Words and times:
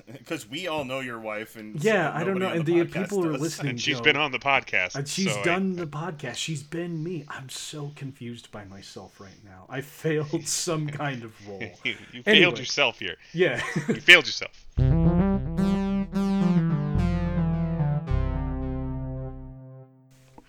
because 0.12 0.48
we 0.48 0.66
all 0.68 0.84
know 0.84 1.00
your 1.00 1.18
wife, 1.20 1.56
and 1.56 1.82
Yeah, 1.82 2.12
so 2.12 2.18
I 2.18 2.24
don't 2.24 2.38
know. 2.38 2.48
And 2.48 2.64
the 2.66 2.80
the 2.80 2.84
podcast 2.84 2.92
people 3.02 3.26
are 3.26 3.32
listening. 3.38 3.70
And 3.70 3.80
she's 3.80 3.98
Joe, 3.98 4.02
been 4.04 4.16
on 4.16 4.32
the 4.32 4.38
podcast. 4.38 4.94
And 4.96 5.06
she's 5.08 5.32
so 5.32 5.40
I- 5.40 5.44
done 5.44 5.76
the 5.76 5.86
podcast. 5.86 6.36
She's 6.36 6.62
been 6.62 7.02
me. 7.02 7.24
I'm 7.28 7.48
so 7.48 7.92
confused 7.96 8.50
by 8.50 8.64
myself 8.64 9.20
right 9.20 9.42
now. 9.44 9.66
I 9.68 9.80
failed 9.80 10.46
some 10.46 10.88
kind 10.88 11.22
of 11.24 11.32
role. 11.48 11.60
you, 11.84 11.94
you 12.12 12.22
Anyway. 12.26 12.40
failed 12.42 12.58
yourself 12.58 12.98
here. 12.98 13.16
Yeah. 13.32 13.62
You 13.88 13.94
failed 14.00 14.26
yourself. 14.26 14.64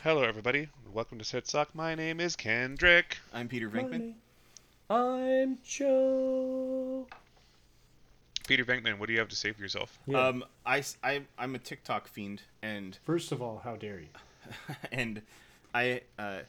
Hello, 0.04 0.22
everybody. 0.24 0.68
Welcome 0.94 1.18
to 1.20 1.24
SitSoC. 1.26 1.68
My 1.74 1.96
name 1.96 2.20
is 2.20 2.36
Kendrick. 2.36 3.18
I'm 3.34 3.48
Peter 3.48 3.70
Venkman. 3.70 4.14
I'm 4.90 5.58
Joe. 5.66 7.08
Peter 8.48 8.66
Venkman, 8.66 9.00
what 9.00 9.08
do 9.08 9.14
you 9.14 9.20
have 9.20 9.30
to 9.30 9.36
say 9.36 9.52
for 9.54 9.62
yourself? 9.62 9.98
Yeah. 10.06 10.28
Um, 10.28 10.44
I, 10.66 10.80
s- 10.80 10.98
I 11.04 11.22
am 11.40 11.56
a 11.56 11.60
TikTok 11.60 12.08
fiend, 12.08 12.42
and 12.62 12.98
First 13.04 13.32
of 13.32 13.42
all, 13.42 13.62
how 13.64 13.76
dare 13.76 14.00
you? 14.00 14.08
and 14.92 15.22
I 15.74 16.02
uh, 16.20 16.40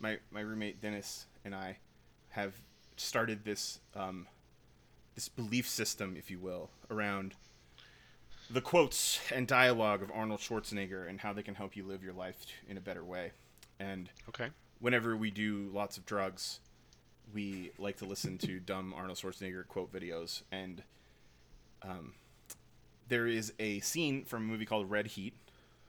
my 0.00 0.18
my 0.32 0.40
roommate 0.40 0.80
Dennis 0.82 1.26
and 1.44 1.54
I 1.54 1.78
have 2.30 2.54
started 2.96 3.44
this 3.44 3.78
um, 3.94 4.26
this 5.14 5.28
belief 5.28 5.68
system, 5.68 6.16
if 6.18 6.30
you 6.30 6.38
will, 6.40 6.70
around 6.90 7.34
the 8.50 8.60
quotes 8.60 9.20
and 9.32 9.46
dialogue 9.46 10.02
of 10.02 10.10
Arnold 10.12 10.40
Schwarzenegger 10.40 11.08
and 11.08 11.20
how 11.20 11.32
they 11.32 11.42
can 11.42 11.54
help 11.54 11.76
you 11.76 11.84
live 11.84 12.02
your 12.02 12.12
life 12.12 12.36
in 12.68 12.76
a 12.76 12.80
better 12.80 13.02
way. 13.04 13.32
And 13.80 14.08
Okay. 14.28 14.48
whenever 14.80 15.16
we 15.16 15.30
do 15.30 15.68
lots 15.72 15.96
of 15.96 16.06
drugs, 16.06 16.60
we 17.34 17.70
like 17.78 17.96
to 17.98 18.04
listen 18.04 18.38
to 18.38 18.60
dumb 18.66 18.92
Arnold 18.94 19.18
Schwarzenegger 19.18 19.66
quote 19.66 19.92
videos. 19.92 20.42
And 20.52 20.82
um, 21.82 22.14
there 23.08 23.26
is 23.26 23.52
a 23.58 23.80
scene 23.80 24.24
from 24.24 24.42
a 24.42 24.46
movie 24.46 24.66
called 24.66 24.90
Red 24.90 25.06
Heat 25.06 25.34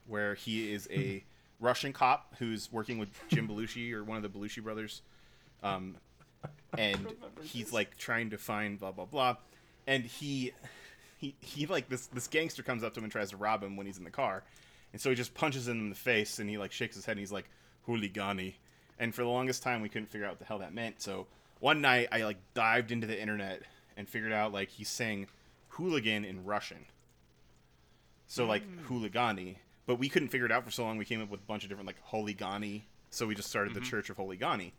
where 0.06 0.36
he 0.36 0.72
is 0.72 0.88
a 0.92 1.24
Russian 1.60 1.94
cop 1.94 2.36
who's 2.40 2.72
working 2.72 2.98
with 2.98 3.10
Jim 3.30 3.48
Belushi 3.48 3.94
or 3.94 4.04
one 4.04 4.18
of 4.18 4.24
the 4.24 4.30
Belushi 4.30 4.64
brothers. 4.64 5.02
Um, 5.64 5.96
and 6.78 7.14
he's 7.42 7.74
like 7.74 7.98
trying 7.98 8.30
to 8.32 8.38
find 8.38 8.80
blah 8.80 8.92
blah 8.92 9.06
blah, 9.06 9.38
and 9.86 10.04
he 10.04 10.54
he 11.18 11.36
he 11.40 11.66
like 11.66 11.90
this 11.90 12.08
this 12.08 12.28
gangster 12.28 12.64
comes 12.64 12.84
up 12.84 12.94
to 12.94 13.00
him 13.00 13.06
and 13.06 13.12
tries 13.12 13.32
to 13.32 13.38
rob 13.38 13.64
him 13.64 13.76
when 13.76 13.86
he's 13.86 13.98
in 13.98 14.04
the 14.04 14.12
car, 14.12 14.44
and 14.94 15.02
so 15.02 15.10
he 15.10 15.16
just 15.16 15.34
punches 15.34 15.68
him 15.68 15.80
in 15.80 15.90
the 15.90 15.96
face 15.96 16.40
and 16.40 16.50
he 16.50 16.58
like 16.58 16.72
shakes 16.72 16.96
his 16.96 17.06
head 17.06 17.14
and 17.14 17.20
he's 17.20 17.32
like 17.32 17.50
hooligani, 17.88 18.54
and 19.00 19.14
for 19.14 19.24
the 19.24 19.30
longest 19.30 19.64
time 19.64 19.82
we 19.82 19.90
couldn't 19.90 20.10
figure 20.10 20.28
out 20.28 20.34
what 20.34 20.40
the 20.40 20.46
hell 20.46 20.60
that 20.60 20.74
meant. 20.74 21.02
So 21.02 21.26
one 21.60 21.82
night 21.82 22.10
I 22.12 22.24
like 22.24 22.38
dived 22.54 22.92
into 22.92 23.08
the 23.08 23.20
internet 23.20 23.64
and 23.96 24.08
figured 24.08 24.32
out 24.32 24.54
like 24.54 24.70
he's 24.70 24.90
saying 24.90 25.28
hooligan 25.78 26.26
in 26.26 26.44
Russian. 26.46 26.86
So 28.28 28.46
like 28.46 28.64
hooligani, 28.88 29.56
but 29.86 29.96
we 30.00 30.10
couldn't 30.10 30.28
figure 30.30 30.46
it 30.46 30.52
out 30.52 30.66
for 30.66 30.72
so 30.72 30.84
long. 30.84 30.98
We 30.98 31.06
came 31.06 31.22
up 31.22 31.30
with 31.30 31.40
a 31.40 31.46
bunch 31.46 31.64
of 31.64 31.70
different 31.70 31.88
like 31.88 32.04
holigani, 32.12 32.82
so 33.10 33.26
we 33.26 33.36
just 33.36 33.50
started 33.50 33.74
the 33.74 33.80
Church 33.82 34.10
of 34.10 34.18
Holigani, 34.18 34.72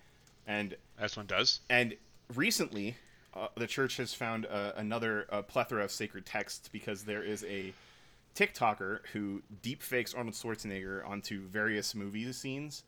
and 0.47 0.77
As 0.99 1.17
one 1.17 1.27
does. 1.27 1.61
and 1.71 1.97
recently, 2.35 2.97
uh, 3.35 3.49
the 3.57 3.67
church 3.67 3.97
has 3.97 4.13
found 4.13 4.45
uh, 4.47 4.73
another 4.77 5.27
uh, 5.31 5.41
plethora 5.43 5.85
of 5.85 5.91
sacred 5.91 6.27
texts 6.27 6.69
because 6.69 7.05
there 7.05 7.23
is 7.23 7.43
a 7.45 7.73
TikToker 8.35 9.01
who 9.13 9.43
deep 9.63 9.83
fakes 9.83 10.13
Arnold 10.15 10.35
Schwarzenegger 10.35 11.09
onto 11.09 11.41
various 11.49 11.95
movie 11.95 12.31
scenes, 12.33 12.83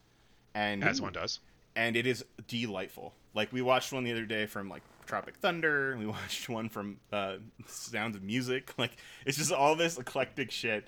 and 0.55 0.85
As 0.85 1.01
one 1.01 1.13
does. 1.15 1.41
and 1.75 1.97
it 1.97 2.07
is 2.07 2.23
delightful. 2.49 3.15
Like 3.33 3.51
we 3.51 3.63
watched 3.63 3.93
one 3.93 4.05
the 4.05 4.13
other 4.13 4.27
day 4.27 4.45
from 4.45 4.69
like 4.69 4.83
Tropic 5.07 5.37
Thunder. 5.37 5.97
We 5.99 6.07
watched 6.19 6.49
one 6.49 6.69
from 6.69 6.99
uh, 7.13 7.37
Sounds 7.67 8.17
of 8.17 8.23
Music. 8.23 8.73
Like 8.79 8.93
it's 9.27 9.37
just 9.39 9.53
all 9.53 9.75
this 9.77 9.99
eclectic 9.99 10.51
shit 10.51 10.85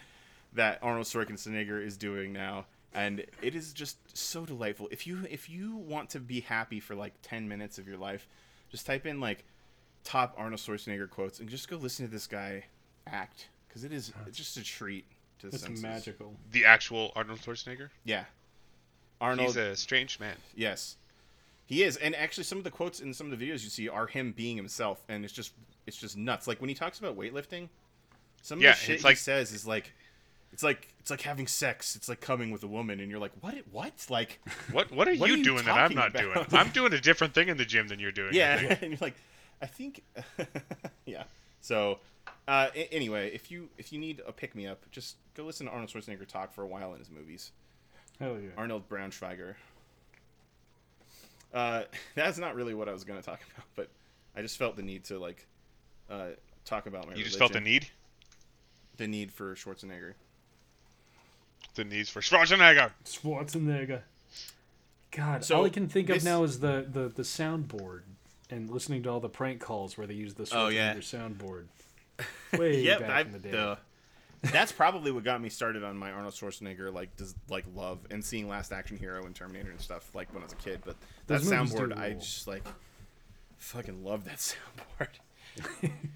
that 0.54 0.78
Arnold 0.82 1.06
Schwarzenegger 1.06 1.84
is 1.84 1.96
doing 1.96 2.32
now, 2.32 2.66
and 2.94 3.24
it 3.40 3.54
is 3.54 3.72
just 3.72 3.96
so 4.16 4.44
delightful. 4.46 4.88
If 4.90 5.06
you 5.06 5.26
if 5.30 5.48
you 5.50 5.76
want 5.76 6.10
to 6.10 6.20
be 6.20 6.40
happy 6.40 6.80
for 6.80 6.94
like 6.94 7.14
ten 7.22 7.48
minutes 7.48 7.78
of 7.78 7.86
your 7.88 7.96
life, 7.98 8.28
just 8.70 8.86
type 8.86 9.06
in 9.06 9.20
like 9.20 9.44
top 10.04 10.34
Arnold 10.36 10.60
Schwarzenegger 10.60 11.08
quotes 11.08 11.38
and 11.40 11.48
just 11.48 11.68
go 11.68 11.76
listen 11.76 12.04
to 12.06 12.10
this 12.12 12.26
guy 12.26 12.64
act 13.06 13.48
because 13.68 13.84
it 13.84 13.92
is 13.92 14.12
it's 14.26 14.36
just 14.36 14.56
a 14.56 14.62
treat 14.64 15.04
to 15.40 15.48
the 15.48 15.54
It's 15.54 15.62
senses. 15.64 15.82
magical. 15.82 16.34
The 16.50 16.64
actual 16.64 17.12
Arnold 17.16 17.40
Schwarzenegger. 17.40 17.88
Yeah, 18.04 18.24
Arnold. 19.20 19.48
He's 19.48 19.56
a 19.56 19.76
strange 19.76 20.18
man. 20.20 20.36
Yes, 20.54 20.96
he 21.72 21.82
is, 21.82 21.96
and 21.96 22.14
actually, 22.14 22.44
some 22.44 22.58
of 22.58 22.64
the 22.64 22.70
quotes 22.70 23.00
in 23.00 23.14
some 23.14 23.32
of 23.32 23.38
the 23.38 23.44
videos 23.46 23.62
you 23.64 23.70
see 23.70 23.88
are 23.88 24.06
him 24.06 24.32
being 24.32 24.56
himself, 24.56 25.02
and 25.08 25.24
it's 25.24 25.32
just 25.32 25.52
it's 25.86 25.96
just 25.96 26.16
nuts. 26.16 26.46
Like 26.46 26.60
when 26.60 26.68
he 26.68 26.74
talks 26.74 26.98
about 26.98 27.16
weightlifting, 27.18 27.68
some 28.42 28.58
of 28.58 28.62
Yeah, 28.62 28.72
the 28.72 28.76
shit 28.76 28.94
it's 28.96 29.02
he 29.02 29.08
like- 29.08 29.16
says 29.16 29.52
is 29.52 29.66
like, 29.66 29.92
it's 30.52 30.62
like 30.62 30.88
it's 31.00 31.10
like 31.10 31.22
having 31.22 31.46
sex. 31.46 31.96
It's 31.96 32.08
like 32.08 32.20
coming 32.20 32.50
with 32.50 32.62
a 32.62 32.66
woman, 32.66 33.00
and 33.00 33.10
you're 33.10 33.18
like, 33.20 33.32
what? 33.40 33.54
What? 33.70 34.06
Like, 34.10 34.40
What 34.72 34.92
What 34.92 35.08
are 35.08 35.14
What 35.14 35.28
you 35.28 35.34
are 35.34 35.38
you 35.38 35.44
doing 35.44 35.64
that 35.64 35.76
I'm 35.78 35.94
not 35.94 36.10
about? 36.10 36.22
doing? 36.22 36.46
I'm 36.60 36.70
doing 36.70 36.92
a 36.92 37.00
different 37.00 37.32
thing 37.34 37.48
in 37.48 37.56
the 37.56 37.64
gym 37.64 37.88
than 37.88 37.98
you're 37.98 38.12
doing. 38.12 38.34
yeah, 38.34 38.76
and 38.82 38.90
you're 38.92 38.98
like, 39.00 39.14
I 39.62 39.66
think, 39.66 40.02
yeah. 41.06 41.24
So, 41.60 42.00
uh, 42.48 42.68
anyway, 42.90 43.30
if 43.32 43.50
you 43.50 43.68
if 43.78 43.92
you 43.92 43.98
need 43.98 44.20
a 44.26 44.32
pick 44.32 44.54
me 44.54 44.66
up, 44.66 44.84
just 44.90 45.16
go 45.34 45.44
listen 45.44 45.66
to 45.66 45.72
Arnold 45.72 45.90
Schwarzenegger 45.90 46.26
talk 46.26 46.52
for 46.52 46.62
a 46.62 46.66
while 46.66 46.92
in 46.92 46.98
his 46.98 47.08
movies. 47.10 47.50
Hell 48.20 48.36
yeah. 48.42 48.50
Arnold 48.58 48.88
Braunschweiger. 48.88 49.54
Uh, 51.52 51.82
that's 52.14 52.38
not 52.38 52.54
really 52.54 52.74
what 52.74 52.88
I 52.88 52.92
was 52.92 53.04
going 53.04 53.18
to 53.20 53.24
talk 53.24 53.40
about, 53.54 53.66
but 53.76 53.88
I 54.36 54.42
just 54.42 54.56
felt 54.58 54.76
the 54.76 54.82
need 54.82 55.04
to 55.04 55.18
like 55.18 55.46
uh, 56.10 56.28
talk 56.64 56.86
about 56.86 57.06
my. 57.08 57.14
You 57.14 57.24
just 57.24 57.38
felt 57.38 57.52
the 57.52 57.60
need. 57.60 57.86
The 58.98 59.08
need 59.08 59.32
for 59.32 59.54
Schwarzenegger. 59.54 60.12
The 61.74 61.84
needs 61.84 62.10
for 62.10 62.20
Schwarzenegger. 62.20 62.90
Schwarzenegger. 63.04 64.00
God, 65.10 65.44
So, 65.44 65.56
all 65.56 65.64
I 65.64 65.68
can 65.70 65.88
think 65.88 66.06
this- 66.08 66.18
of 66.18 66.24
now 66.24 66.42
is 66.44 66.60
the, 66.60 66.86
the, 66.90 67.08
the 67.08 67.22
soundboard 67.22 68.00
and 68.50 68.70
listening 68.70 69.02
to 69.04 69.10
all 69.10 69.20
the 69.20 69.28
prank 69.28 69.60
calls 69.60 69.96
where 69.96 70.06
they 70.06 70.14
use 70.14 70.34
the 70.34 70.44
Schwarzenegger 70.44 70.54
Oh, 70.56 70.68
yeah. 70.68 70.94
soundboard. 70.96 71.64
Way 72.58 72.82
Yep, 72.82 73.00
back 73.00 73.10
I, 73.10 73.20
in 73.22 73.32
the 73.32 73.38
day. 73.38 73.50
the- 73.50 73.78
that's 74.42 74.72
probably 74.72 75.12
what 75.12 75.22
got 75.24 75.40
me 75.40 75.48
started 75.48 75.84
on 75.84 75.96
my 75.96 76.10
Arnold 76.10 76.34
Schwarzenegger 76.34 76.92
like 76.92 77.16
does 77.16 77.34
like 77.48 77.64
love 77.74 78.00
and 78.10 78.24
seeing 78.24 78.48
Last 78.48 78.72
Action 78.72 78.96
Hero 78.96 79.24
and 79.24 79.34
Terminator 79.34 79.70
and 79.70 79.80
stuff 79.80 80.14
like 80.14 80.32
when 80.34 80.42
I 80.42 80.46
was 80.46 80.52
a 80.52 80.56
kid. 80.56 80.80
But 80.84 80.96
that 81.28 81.42
Those 81.42 81.50
movies 81.50 81.74
do 81.74 81.78
soundboard, 81.86 81.96
I 81.98 82.08
rule. 82.08 82.18
just 82.20 82.46
like 82.48 82.64
fucking 83.58 84.02
love 84.04 84.24
that 84.24 84.36
soundboard. 84.98 85.90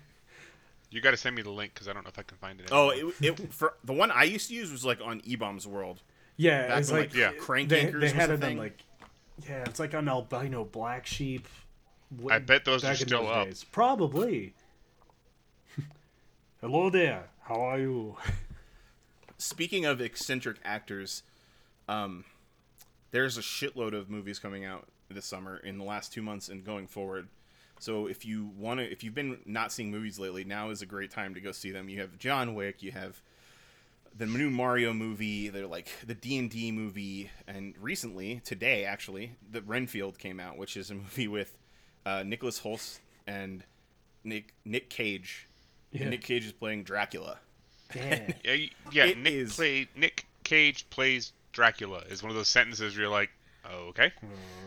You 0.88 1.00
got 1.00 1.10
to 1.10 1.16
send 1.16 1.34
me 1.34 1.42
the 1.42 1.50
link 1.50 1.74
because 1.74 1.88
I 1.88 1.92
don't 1.92 2.04
know 2.04 2.08
if 2.10 2.18
I 2.18 2.22
can 2.22 2.38
find 2.38 2.60
it. 2.60 2.68
Oh, 2.70 2.90
anymore. 2.90 3.12
it, 3.20 3.40
it 3.40 3.52
for 3.52 3.74
the 3.84 3.92
one 3.92 4.10
I 4.12 4.22
used 4.22 4.48
to 4.48 4.54
use 4.54 4.70
was 4.70 4.84
like 4.84 5.00
on 5.04 5.20
eBaum's 5.22 5.66
World. 5.66 6.00
yeah, 6.36 6.68
Back 6.68 6.78
it's 6.78 6.90
when, 6.92 7.00
like, 7.00 7.08
like, 7.10 7.16
yeah. 7.18 7.32
Crank 7.32 7.68
they, 7.68 7.84
Yankers 7.86 7.92
they 7.92 7.98
was 7.98 8.12
had 8.12 8.30
a 8.30 8.34
it 8.34 8.36
on 8.36 8.40
thing. 8.40 8.58
like 8.58 8.82
yeah, 9.48 9.64
it's 9.66 9.80
like 9.80 9.94
on 9.94 10.08
albino 10.08 10.64
black 10.64 11.04
sheep. 11.04 11.48
I 12.30 12.38
bet 12.38 12.64
those 12.64 12.84
are 12.84 12.92
back 12.92 13.00
in 13.00 13.08
still 13.08 13.22
those 13.24 13.30
up. 13.30 13.44
days. 13.46 13.64
Probably. 13.64 14.54
Hello 16.60 16.88
there. 16.88 17.24
How 17.46 17.60
are 17.60 17.78
you? 17.78 18.16
Speaking 19.38 19.84
of 19.84 20.00
eccentric 20.00 20.56
actors, 20.64 21.22
um, 21.88 22.24
there's 23.12 23.38
a 23.38 23.40
shitload 23.40 23.94
of 23.94 24.10
movies 24.10 24.40
coming 24.40 24.64
out 24.64 24.88
this 25.08 25.26
summer 25.26 25.58
in 25.58 25.78
the 25.78 25.84
last 25.84 26.12
two 26.12 26.22
months 26.22 26.48
and 26.48 26.64
going 26.64 26.88
forward. 26.88 27.28
So 27.78 28.08
if 28.08 28.26
you 28.26 28.50
want 28.58 28.80
to, 28.80 28.90
if 28.90 29.04
you've 29.04 29.14
been 29.14 29.38
not 29.46 29.70
seeing 29.70 29.92
movies 29.92 30.18
lately, 30.18 30.42
now 30.42 30.70
is 30.70 30.82
a 30.82 30.86
great 30.86 31.12
time 31.12 31.34
to 31.34 31.40
go 31.40 31.52
see 31.52 31.70
them. 31.70 31.88
You 31.88 32.00
have 32.00 32.18
John 32.18 32.56
Wick, 32.56 32.82
you 32.82 32.90
have 32.90 33.22
the 34.18 34.26
new 34.26 34.50
Mario 34.50 34.92
movie, 34.92 35.48
they're 35.48 35.68
like 35.68 35.88
the 36.04 36.14
D 36.14 36.38
and 36.38 36.50
D 36.50 36.72
movie, 36.72 37.30
and 37.46 37.74
recently 37.80 38.40
today 38.44 38.84
actually, 38.84 39.36
the 39.48 39.62
Renfield 39.62 40.18
came 40.18 40.40
out, 40.40 40.58
which 40.58 40.76
is 40.76 40.90
a 40.90 40.94
movie 40.96 41.28
with 41.28 41.56
uh, 42.04 42.24
Nicholas 42.26 42.62
Hoult 42.62 42.98
and 43.24 43.62
Nick 44.24 44.52
Nick 44.64 44.90
Cage. 44.90 45.45
Yeah. 45.96 46.02
And 46.02 46.10
Nick 46.10 46.22
Cage 46.22 46.44
is 46.46 46.52
playing 46.52 46.84
Dracula. 46.84 47.38
Yeah. 47.94 48.32
Yeah, 48.44 48.66
yeah. 48.92 49.04
It 49.06 49.18
Nick 49.18 49.32
is- 49.32 49.54
play 49.56 49.88
Nick 49.96 50.26
Cage 50.44 50.88
plays 50.90 51.32
Dracula 51.52 52.02
is 52.10 52.22
one 52.22 52.30
of 52.30 52.36
those 52.36 52.48
sentences 52.48 52.94
where 52.94 53.02
you're 53.02 53.10
like, 53.12 53.30
oh, 53.64 53.88
okay. 53.90 54.12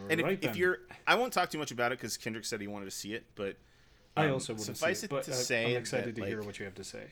And 0.10 0.20
if, 0.22 0.26
Right 0.26 0.34
if 0.36 0.42
then. 0.42 0.56
you're, 0.56 0.78
I 1.06 1.16
won't 1.16 1.34
talk 1.34 1.50
too 1.50 1.58
much 1.58 1.72
about 1.72 1.92
it 1.92 2.00
because 2.00 2.16
Kendrick 2.18 2.46
said 2.46 2.62
he 2.62 2.68
wanted 2.68 2.86
to 2.86 2.92
see 2.92 3.14
it, 3.14 3.26
but 3.36 3.58
I 4.16 4.28
um, 4.28 4.34
also 4.34 4.54
want 4.54 4.60
to 4.62 4.66
see 4.68 4.74
suffice 4.74 5.04
it, 5.04 5.06
it 5.08 5.10
but 5.10 5.24
to 5.24 5.31
I- 5.31 5.36
say 5.36 5.72
I'm 5.76 5.81
excited 5.81 6.16
that, 6.16 6.22
to 6.22 6.28
hear 6.28 6.42
what 6.42 6.60
you 6.60 6.66
have 6.66 6.76
to 6.76 6.84
say. 6.84 7.04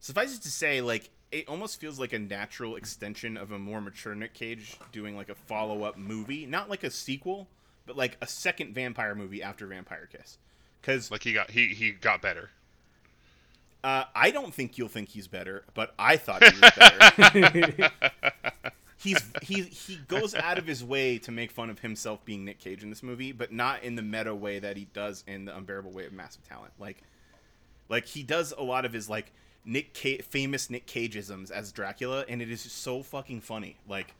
suffice 0.00 0.36
it 0.36 0.42
to 0.42 0.50
say, 0.50 0.80
like 0.80 1.10
it 1.32 1.48
almost 1.48 1.80
feels 1.80 1.98
like 1.98 2.12
a 2.12 2.18
natural 2.20 2.76
extension 2.76 3.36
of 3.36 3.50
a 3.52 3.58
more 3.58 3.80
mature 3.80 4.14
Nick 4.14 4.34
Cage 4.34 4.76
doing 4.92 5.16
like 5.16 5.28
a 5.28 5.34
follow 5.34 5.82
up 5.82 5.98
movie, 5.98 6.46
not 6.46 6.70
like 6.70 6.84
a 6.84 6.90
sequel, 6.90 7.48
but 7.84 7.96
like 7.96 8.16
a 8.22 8.26
second 8.28 8.74
vampire 8.74 9.14
movie 9.16 9.42
after 9.42 9.66
Vampire 9.66 10.08
Kiss. 10.12 10.38
Because 10.80 11.10
Like 11.10 11.22
he 11.24 11.32
got 11.32 11.50
he 11.50 11.68
he 11.74 11.90
got 11.90 12.22
better. 12.22 12.50
Uh, 13.84 14.04
I 14.14 14.30
don't 14.30 14.54
think 14.54 14.78
you'll 14.78 14.88
think 14.88 15.08
he's 15.10 15.26
better, 15.28 15.64
but 15.74 15.94
I 15.98 16.16
thought 16.16 16.42
he 16.44 16.60
was 16.60 16.70
better. 16.76 17.90
he's 18.98 19.18
he 19.42 19.62
he 19.62 19.96
goes 20.08 20.34
out 20.34 20.58
of 20.58 20.66
his 20.66 20.84
way 20.84 21.18
to 21.18 21.32
make 21.32 21.50
fun 21.50 21.70
of 21.70 21.80
himself 21.80 22.24
being 22.24 22.44
Nick 22.44 22.60
Cage 22.60 22.82
in 22.82 22.90
this 22.90 23.02
movie, 23.02 23.32
but 23.32 23.52
not 23.52 23.82
in 23.82 23.96
the 23.96 24.02
meta 24.02 24.34
way 24.34 24.58
that 24.60 24.76
he 24.76 24.84
does 24.86 25.24
in 25.26 25.44
the 25.46 25.56
unbearable 25.56 25.92
way 25.92 26.06
of 26.06 26.12
massive 26.12 26.42
talent. 26.48 26.72
Like 26.78 27.02
Like 27.88 28.06
he 28.06 28.22
does 28.22 28.52
a 28.56 28.62
lot 28.62 28.84
of 28.84 28.92
his 28.92 29.08
like 29.08 29.32
Nick 29.64 29.94
Ca- 29.94 30.22
famous 30.22 30.70
Nick 30.70 30.86
Cageisms 30.86 31.50
as 31.50 31.72
Dracula, 31.72 32.24
and 32.28 32.42
it 32.42 32.50
is 32.50 32.60
so 32.62 33.02
fucking 33.02 33.40
funny. 33.40 33.80
Like 33.88 34.14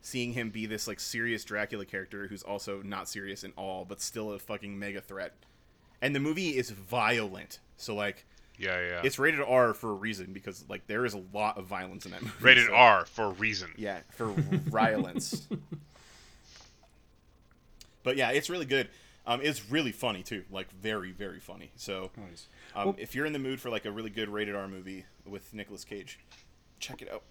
seeing 0.00 0.32
him 0.32 0.50
be 0.50 0.66
this 0.66 0.86
like 0.88 1.00
serious 1.00 1.44
Dracula 1.44 1.84
character 1.84 2.28
who's 2.28 2.42
also 2.42 2.82
not 2.82 3.08
serious 3.08 3.44
at 3.44 3.52
all, 3.56 3.84
but 3.84 4.00
still 4.00 4.32
a 4.32 4.38
fucking 4.38 4.78
mega 4.78 5.00
threat. 5.00 5.34
And 6.00 6.14
the 6.14 6.20
movie 6.20 6.56
is 6.56 6.70
violent, 6.70 7.58
so 7.76 7.94
like 7.94 8.24
Yeah, 8.58 8.80
yeah. 8.80 9.00
it's 9.04 9.18
rated 9.18 9.40
R 9.40 9.72
for 9.74 9.90
a 9.90 9.94
reason 9.94 10.32
because 10.32 10.64
like 10.68 10.86
there 10.86 11.04
is 11.06 11.14
a 11.14 11.22
lot 11.32 11.58
of 11.58 11.66
violence 11.66 12.04
in 12.06 12.12
that 12.12 12.22
movie. 12.22 12.34
rated 12.40 12.66
so- 12.66 12.74
R 12.74 13.04
for 13.06 13.24
a 13.26 13.30
reason. 13.30 13.72
Yeah, 13.76 14.00
for 14.10 14.28
violence. 14.36 15.46
but 18.02 18.16
yeah, 18.16 18.30
it's 18.30 18.50
really 18.50 18.66
good. 18.66 18.88
Um, 19.26 19.40
it's 19.42 19.70
really 19.70 19.92
funny 19.92 20.22
too, 20.22 20.44
like 20.50 20.70
very, 20.72 21.12
very 21.12 21.40
funny. 21.40 21.70
So, 21.76 22.10
Nice. 22.16 22.46
um, 22.74 22.86
Well- 22.86 22.96
if 22.98 23.14
you're 23.14 23.26
in 23.26 23.32
the 23.32 23.38
mood 23.38 23.60
for 23.60 23.70
like 23.70 23.84
a 23.84 23.90
really 23.90 24.10
good 24.10 24.28
rated 24.28 24.54
R 24.54 24.68
movie 24.68 25.04
with 25.26 25.52
Nicolas 25.52 25.84
Cage, 25.84 26.18
check 26.80 27.02
it 27.02 27.10
out. 27.12 27.22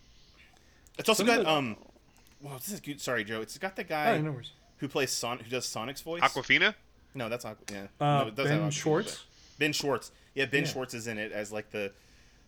It's 1.00 1.10
also 1.10 1.26
Some 1.26 1.36
got 1.36 1.44
the- 1.44 1.52
um, 1.52 1.78
well, 2.42 2.56
this 2.58 2.72
is 2.72 2.80
good. 2.80 3.02
Sorry, 3.02 3.24
Joe. 3.24 3.42
It's 3.42 3.58
got 3.58 3.76
the 3.76 3.84
guy 3.84 4.16
Oh, 4.16 4.22
no 4.22 4.40
who 4.78 4.88
plays 4.88 5.12
Son, 5.12 5.40
who 5.40 5.50
does 5.50 5.66
Sonic's 5.66 6.02
voice. 6.02 6.22
Awkwafina? 6.22 6.76
No, 7.16 7.30
that's 7.30 7.44
not. 7.44 7.58
Yeah, 7.72 7.88
Uh, 8.00 8.06
no, 8.06 8.28
it 8.28 8.36
does 8.36 8.48
have 8.48 8.60
ben 8.60 8.70
Awkwafina, 8.70 8.74
Schwartz. 8.74 9.24
But- 9.58 9.64
Ben 9.66 9.74
Schwartz. 9.74 10.12
Yeah, 10.36 10.46
Ben 10.46 10.64
Yeah. 10.64 10.70
Schwartz 10.70 10.94
is 10.94 11.08
in 11.08 11.18
it 11.18 11.32
as 11.32 11.52
like 11.52 11.72
the 11.72 11.92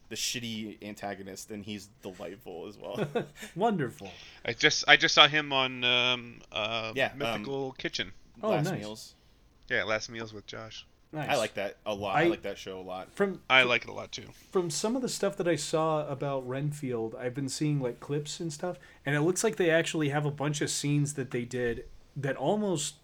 the 0.10 0.16
shitty 0.16 0.82
antagonist, 0.84 1.52
and 1.52 1.64
he's 1.64 1.88
delightful 2.02 2.66
as 2.68 2.78
well. 2.78 3.08
Wonderful. 3.56 4.10
I 4.46 4.54
just 4.54 4.84
I 4.88 4.98
just 4.98 5.14
saw 5.14 5.28
him 5.28 5.54
on 5.54 5.84
um, 5.84 6.42
uh, 6.52 6.94
Yeah, 6.96 7.12
um, 7.12 7.18
Mythical 7.20 7.74
Kitchen. 7.74 8.12
Oh, 8.42 8.50
Last 8.50 8.66
nice. 8.72 8.80
meals. 8.80 9.14
Yeah, 9.70 9.84
Last 9.84 10.10
Meals 10.10 10.34
with 10.34 10.48
Josh. 10.48 10.86
Nice. 11.12 11.30
I 11.30 11.36
like 11.38 11.54
that 11.56 11.78
a 11.86 11.94
lot. 11.94 12.16
I, 12.16 12.24
I- 12.24 12.28
like 12.28 12.42
that 12.44 12.58
show 12.58 12.80
a 12.80 12.82
lot. 12.82 13.12
From 13.14 13.42
I 13.50 13.64
like 13.64 13.84
it 13.84 13.90
a 13.90 13.94
lot 13.94 14.12
too. 14.12 14.26
from 14.52 14.70
some 14.70 14.96
of 14.96 15.02
the 15.04 15.10
stuff 15.10 15.36
that 15.38 15.48
I 15.48 15.56
saw 15.56 16.08
about 16.08 16.48
Renfield, 16.48 17.16
I've 17.16 17.34
been 17.36 17.50
seeing 17.50 17.80
like 17.80 18.00
clips 18.00 18.40
and 18.40 18.52
stuff, 18.54 18.78
and 19.06 19.16
it 19.16 19.22
looks 19.22 19.44
like 19.44 19.58
they 19.58 19.70
actually 19.72 20.10
have 20.10 20.26
a 20.26 20.32
bunch 20.32 20.62
of 20.62 20.70
scenes 20.72 21.14
that 21.16 21.30
they 21.32 21.46
did 21.46 21.86
that 22.16 22.36
almost, 22.36 22.96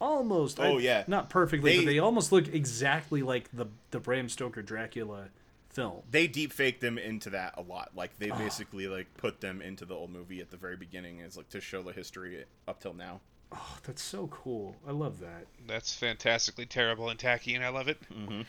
almost. 0.00 0.58
Oh, 0.60 0.78
I- 0.78 0.80
yeah. 0.80 1.04
not 1.06 1.30
perfectly, 1.30 1.72
They- 1.72 1.84
but 1.84 1.86
they 1.90 1.98
almost 1.98 2.32
look 2.32 2.48
exactly 2.48 3.22
like 3.22 3.50
the 3.52 3.66
the 3.90 4.00
Bram 4.00 4.28
Stoker 4.28 4.62
Dracula 4.62 5.28
film. 5.70 6.02
They 6.10 6.26
deep 6.26 6.52
faked 6.52 6.80
them 6.80 6.96
into 6.98 7.30
that 7.30 7.54
a 7.56 7.62
lot. 7.62 7.90
Like 7.94 8.18
they 8.18 8.30
basically 8.30 8.88
like 8.88 9.14
put 9.16 9.40
them 9.40 9.60
into 9.60 9.84
the 9.84 9.94
old 9.94 10.10
movie 10.10 10.40
at 10.40 10.50
the 10.50 10.56
very 10.56 10.76
beginning 10.76 11.20
as 11.22 11.36
like 11.36 11.48
to 11.50 11.60
show 11.60 11.82
the 11.82 11.92
history 11.92 12.44
up 12.66 12.80
till 12.80 12.94
now. 12.94 13.20
Oh, 13.52 13.78
that's 13.84 14.02
so 14.02 14.26
cool. 14.28 14.74
I 14.88 14.90
love 14.90 15.20
that. 15.20 15.46
That's 15.68 15.94
fantastically 15.94 16.66
terrible 16.66 17.08
and 17.10 17.18
tacky, 17.18 17.54
and 17.54 17.64
I 17.64 17.68
love 17.68 17.86
it. 17.88 17.98
Mm-hmm, 18.12 18.40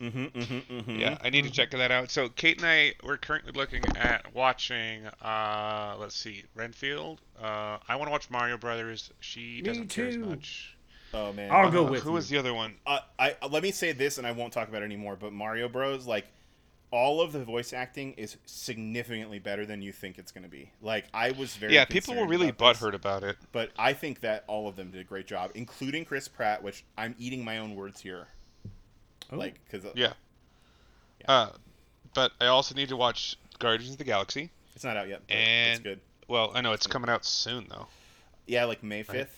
mm-hmm, 0.00 0.24
mm-hmm. 0.38 0.90
Yeah, 0.98 1.18
I 1.22 1.30
need 1.30 1.44
to 1.44 1.50
check 1.50 1.70
that 1.72 1.90
out. 1.90 2.10
So 2.10 2.28
Kate 2.28 2.56
and 2.58 2.66
I 2.66 2.94
we're 3.02 3.16
currently 3.18 3.52
looking 3.52 3.82
at 3.96 4.34
watching. 4.34 5.06
Uh, 5.22 5.96
let's 5.98 6.16
see, 6.16 6.44
Renfield. 6.54 7.20
Uh, 7.40 7.78
I 7.88 7.96
want 7.96 8.08
to 8.08 8.10
watch 8.12 8.30
Mario 8.30 8.56
Brothers. 8.56 9.10
She 9.20 9.62
Me 9.62 9.62
doesn't 9.62 9.88
care 9.88 10.08
as 10.08 10.16
much. 10.16 10.76
Oh 11.12 11.32
man. 11.32 11.50
I'll 11.50 11.70
go 11.70 11.86
Uh, 11.86 11.90
with 11.90 12.02
Who 12.02 12.10
you. 12.10 12.14
was 12.14 12.28
the 12.28 12.38
other 12.38 12.54
one? 12.54 12.74
Uh, 12.86 13.00
I 13.18 13.36
let 13.50 13.62
me 13.62 13.70
say 13.72 13.92
this, 13.92 14.18
and 14.18 14.26
I 14.26 14.32
won't 14.32 14.52
talk 14.52 14.68
about 14.68 14.82
it 14.82 14.86
anymore. 14.86 15.16
But 15.16 15.32
Mario 15.32 15.68
Bros. 15.68 16.06
Like 16.06 16.26
all 16.92 17.20
of 17.20 17.32
the 17.32 17.44
voice 17.44 17.72
acting 17.72 18.12
is 18.14 18.36
significantly 18.46 19.38
better 19.38 19.64
than 19.64 19.80
you 19.80 19.92
think 19.92 20.18
it's 20.18 20.32
going 20.32 20.42
to 20.44 20.50
be. 20.50 20.70
Like 20.82 21.06
I 21.14 21.30
was 21.32 21.54
very 21.56 21.74
Yeah, 21.74 21.84
people 21.84 22.14
were 22.16 22.26
really 22.26 22.48
about 22.48 22.74
this, 22.74 22.82
butthurt 22.82 22.94
about 22.94 23.22
it. 23.22 23.36
but 23.52 23.70
I 23.78 23.92
think 23.92 24.20
that 24.20 24.44
all 24.48 24.66
of 24.68 24.76
them 24.76 24.90
did 24.90 25.00
a 25.00 25.04
great 25.04 25.26
job, 25.26 25.52
including 25.54 26.04
Chris 26.04 26.26
Pratt, 26.28 26.62
which 26.62 26.84
I'm 26.98 27.14
eating 27.18 27.44
my 27.44 27.58
own 27.58 27.76
words 27.76 28.00
here. 28.00 28.26
Oh. 29.32 29.36
Like 29.36 29.60
because 29.64 29.84
Yeah. 29.94 30.12
Yeah. 31.20 31.26
Uh, 31.32 31.48
but 32.14 32.32
I 32.40 32.46
also 32.46 32.74
need 32.74 32.88
to 32.88 32.96
watch 32.96 33.36
Guardians 33.58 33.92
of 33.92 33.98
the 33.98 34.04
Galaxy. 34.04 34.50
it's 34.74 34.84
not 34.84 34.96
out 34.96 35.08
yet. 35.08 35.22
But 35.28 35.36
And 35.36 35.70
it's 35.72 35.80
good. 35.80 36.00
well, 36.28 36.50
I 36.54 36.60
know 36.60 36.72
it's 36.72 36.86
coming 36.86 37.10
out 37.10 37.24
soon 37.24 37.66
though. 37.68 37.86
Yeah, 38.46 38.64
like 38.64 38.82
May 38.82 39.02
fifth. 39.02 39.36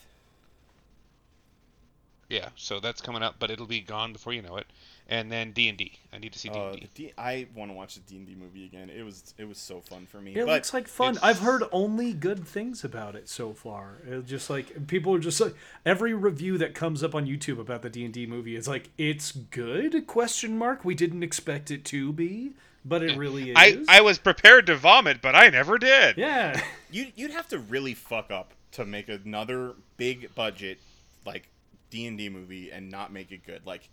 Yeah, 2.28 2.48
so 2.56 2.80
that's 2.80 3.02
coming 3.02 3.22
up, 3.22 3.34
but 3.38 3.50
it'll 3.50 3.66
be 3.66 3.80
gone 3.80 4.14
before 4.14 4.32
you 4.32 4.40
know 4.40 4.56
it. 4.56 4.66
And 5.12 5.30
then 5.30 5.52
D 5.52 5.68
and 5.68 5.76
D. 5.76 5.92
I 6.10 6.16
need 6.18 6.32
to 6.32 6.38
see 6.38 6.48
D 6.48 6.58
Uh, 6.58 6.70
and 6.70 6.80
D. 6.80 6.88
D- 6.94 7.12
I 7.18 7.46
want 7.54 7.70
to 7.70 7.74
watch 7.74 7.96
the 7.96 8.00
D 8.00 8.16
and 8.16 8.26
D 8.26 8.34
movie 8.34 8.64
again. 8.64 8.88
It 8.88 9.02
was 9.02 9.34
it 9.36 9.44
was 9.46 9.58
so 9.58 9.80
fun 9.80 10.06
for 10.06 10.20
me. 10.22 10.32
It 10.32 10.46
but 10.46 10.54
looks 10.54 10.72
like 10.72 10.88
fun. 10.88 11.16
it's- 11.16 11.22
I've 11.22 11.40
heard 11.40 11.64
only 11.70 12.14
good 12.14 12.48
things 12.48 12.82
about 12.82 13.14
it 13.14 13.28
so 13.28 13.52
far. 13.52 13.98
It's 14.06 14.28
just 14.28 14.48
like 14.48 14.86
people 14.86 15.14
are 15.14 15.18
just 15.18 15.38
like 15.38 15.54
every 15.84 16.14
review 16.14 16.56
that 16.58 16.74
comes 16.74 17.02
up 17.02 17.14
on 17.14 17.26
YouTube 17.26 17.58
about 17.58 17.82
the 17.82 17.90
D 17.90 18.06
and 18.06 18.14
D 18.14 18.24
movie 18.26 18.56
is 18.56 18.66
like 18.66 18.88
it's 18.96 19.32
good? 19.32 20.06
Question 20.06 20.56
mark. 20.56 20.82
We 20.84 20.94
didn't 20.94 21.22
expect 21.22 21.70
it 21.70 21.84
to 21.86 22.10
be, 22.14 22.52
but 22.82 23.02
it 23.02 23.18
really 23.18 23.50
is. 23.54 23.56
I 23.58 23.84
I 23.88 24.00
was 24.00 24.18
prepared 24.18 24.64
to 24.68 24.76
vomit, 24.76 25.20
but 25.20 25.34
I 25.36 25.50
never 25.50 25.76
did. 25.76 26.16
yeah. 26.16 26.58
you 26.90 27.08
you'd 27.16 27.32
have 27.32 27.48
to 27.48 27.58
really 27.58 27.92
fuck 27.92 28.30
up 28.30 28.54
to 28.72 28.86
make 28.86 29.10
another 29.10 29.74
big 29.98 30.34
budget 30.34 30.78
like 31.26 31.48
D 31.90 32.06
and 32.06 32.16
D 32.16 32.30
movie 32.30 32.70
and 32.72 32.90
not 32.90 33.12
make 33.12 33.30
it 33.30 33.44
good. 33.44 33.66
Like 33.66 33.90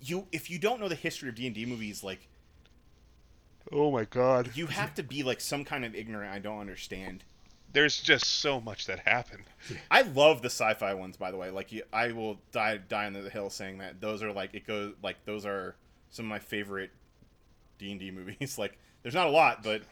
you, 0.00 0.26
if 0.32 0.50
you 0.50 0.58
don't 0.58 0.80
know 0.80 0.88
the 0.88 0.94
history 0.94 1.28
of 1.28 1.34
D 1.34 1.46
and 1.46 1.54
D 1.54 1.66
movies, 1.66 2.02
like 2.04 2.28
Oh 3.72 3.90
my 3.90 4.04
god. 4.04 4.50
you 4.54 4.66
have 4.68 4.94
to 4.94 5.02
be 5.02 5.22
like 5.22 5.40
some 5.40 5.64
kind 5.64 5.84
of 5.84 5.94
ignorant. 5.94 6.32
I 6.32 6.38
don't 6.38 6.60
understand. 6.60 7.24
There's 7.72 8.00
just 8.00 8.24
so 8.24 8.60
much 8.60 8.86
that 8.86 9.00
happened. 9.00 9.44
I 9.90 10.02
love 10.02 10.40
the 10.40 10.46
sci-fi 10.50 10.94
ones, 10.94 11.16
by 11.16 11.30
the 11.30 11.36
way. 11.36 11.50
Like 11.50 11.72
you, 11.72 11.82
I 11.92 12.12
will 12.12 12.38
die 12.52 12.78
die 12.78 13.06
on 13.06 13.12
the 13.12 13.28
hill 13.28 13.50
saying 13.50 13.78
that 13.78 14.00
those 14.00 14.22
are 14.22 14.32
like 14.32 14.54
it 14.54 14.66
goes 14.66 14.94
like 15.02 15.16
those 15.24 15.44
are 15.44 15.74
some 16.10 16.26
of 16.26 16.30
my 16.30 16.38
favorite 16.38 16.90
D 17.78 17.90
and 17.90 18.00
D 18.00 18.10
movies. 18.12 18.56
like 18.56 18.78
there's 19.02 19.14
not 19.14 19.26
a 19.26 19.30
lot, 19.30 19.62
but 19.62 19.82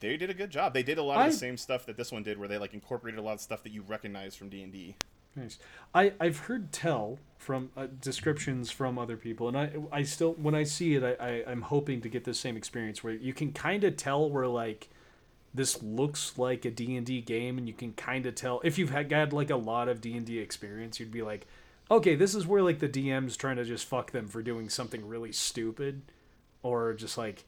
they 0.00 0.16
did 0.16 0.28
a 0.28 0.34
good 0.34 0.50
job. 0.50 0.74
They 0.74 0.82
did 0.82 0.98
a 0.98 1.02
lot 1.02 1.18
of 1.18 1.22
I- 1.26 1.28
the 1.30 1.36
same 1.36 1.56
stuff 1.56 1.86
that 1.86 1.96
this 1.96 2.10
one 2.12 2.24
did, 2.24 2.38
where 2.38 2.48
they 2.48 2.58
like 2.58 2.74
incorporated 2.74 3.18
a 3.18 3.22
lot 3.22 3.34
of 3.34 3.40
stuff 3.40 3.62
that 3.62 3.72
you 3.72 3.82
recognize 3.82 4.34
from 4.34 4.48
D 4.48 4.62
and 4.62 4.72
D. 4.72 4.96
Nice. 5.36 5.58
I 5.94 6.12
I've 6.20 6.38
heard 6.38 6.72
tell 6.72 7.18
from 7.38 7.70
uh, 7.76 7.88
descriptions 8.00 8.70
from 8.70 8.98
other 8.98 9.16
people, 9.16 9.48
and 9.48 9.58
I 9.58 9.70
I 9.92 10.02
still 10.02 10.34
when 10.34 10.54
I 10.54 10.62
see 10.62 10.94
it, 10.94 11.02
I, 11.02 11.26
I 11.26 11.44
I'm 11.46 11.62
hoping 11.62 12.00
to 12.02 12.08
get 12.08 12.24
the 12.24 12.34
same 12.34 12.56
experience 12.56 13.02
where 13.02 13.14
you 13.14 13.32
can 13.34 13.52
kind 13.52 13.84
of 13.84 13.96
tell 13.96 14.30
where 14.30 14.46
like 14.46 14.88
this 15.54 15.82
looks 15.82 16.36
like 16.36 16.64
a 16.64 16.70
D&D 16.70 17.20
game 17.20 17.58
and 17.58 17.68
you 17.68 17.74
can 17.74 17.92
kind 17.92 18.26
of 18.26 18.34
tell 18.34 18.60
if 18.64 18.76
you've 18.76 18.90
had, 18.90 19.10
had 19.12 19.32
like 19.32 19.50
a 19.50 19.56
lot 19.56 19.88
of 19.88 20.00
D&D 20.00 20.38
experience 20.40 20.98
you'd 20.98 21.12
be 21.12 21.22
like 21.22 21.46
okay 21.90 22.16
this 22.16 22.34
is 22.34 22.44
where 22.44 22.60
like 22.60 22.80
the 22.80 22.88
DM's 22.88 23.36
trying 23.36 23.56
to 23.56 23.64
just 23.64 23.86
fuck 23.86 24.10
them 24.10 24.26
for 24.26 24.42
doing 24.42 24.68
something 24.68 25.06
really 25.06 25.30
stupid 25.30 26.02
or 26.64 26.92
just 26.92 27.16
like 27.16 27.44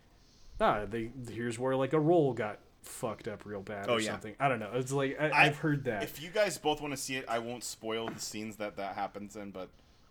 ah 0.61 0.85
they 0.89 1.11
here's 1.29 1.59
where 1.59 1.75
like 1.75 1.93
a 1.93 2.01
roll 2.01 2.33
got 2.33 2.61
fucked 2.87 3.29
up 3.29 3.45
real 3.45 3.63
bad 3.63 3.89
Oh, 3.89 3.95
or 3.95 4.01
yeah. 4.01 4.13
something 4.13 4.35
I 4.41 4.49
don't 4.49 4.61
know 4.61 4.71
it's 4.75 4.93
like 4.93 5.21
I, 5.21 5.47
I've 5.47 5.59
heard 5.59 5.85
that 5.85 6.03
If 6.03 6.23
you 6.23 6.31
guys 6.31 6.57
both 6.59 6.81
want 6.81 6.93
to 6.93 6.97
see 6.97 7.17
it, 7.17 7.25
I 7.29 7.39
won't 7.41 7.65
spoil 7.65 8.09
the 8.09 8.21
scenes 8.21 8.57
that 8.57 8.77
that 8.77 8.95
happens 8.95 9.37
in, 9.37 9.51
but 9.51 9.69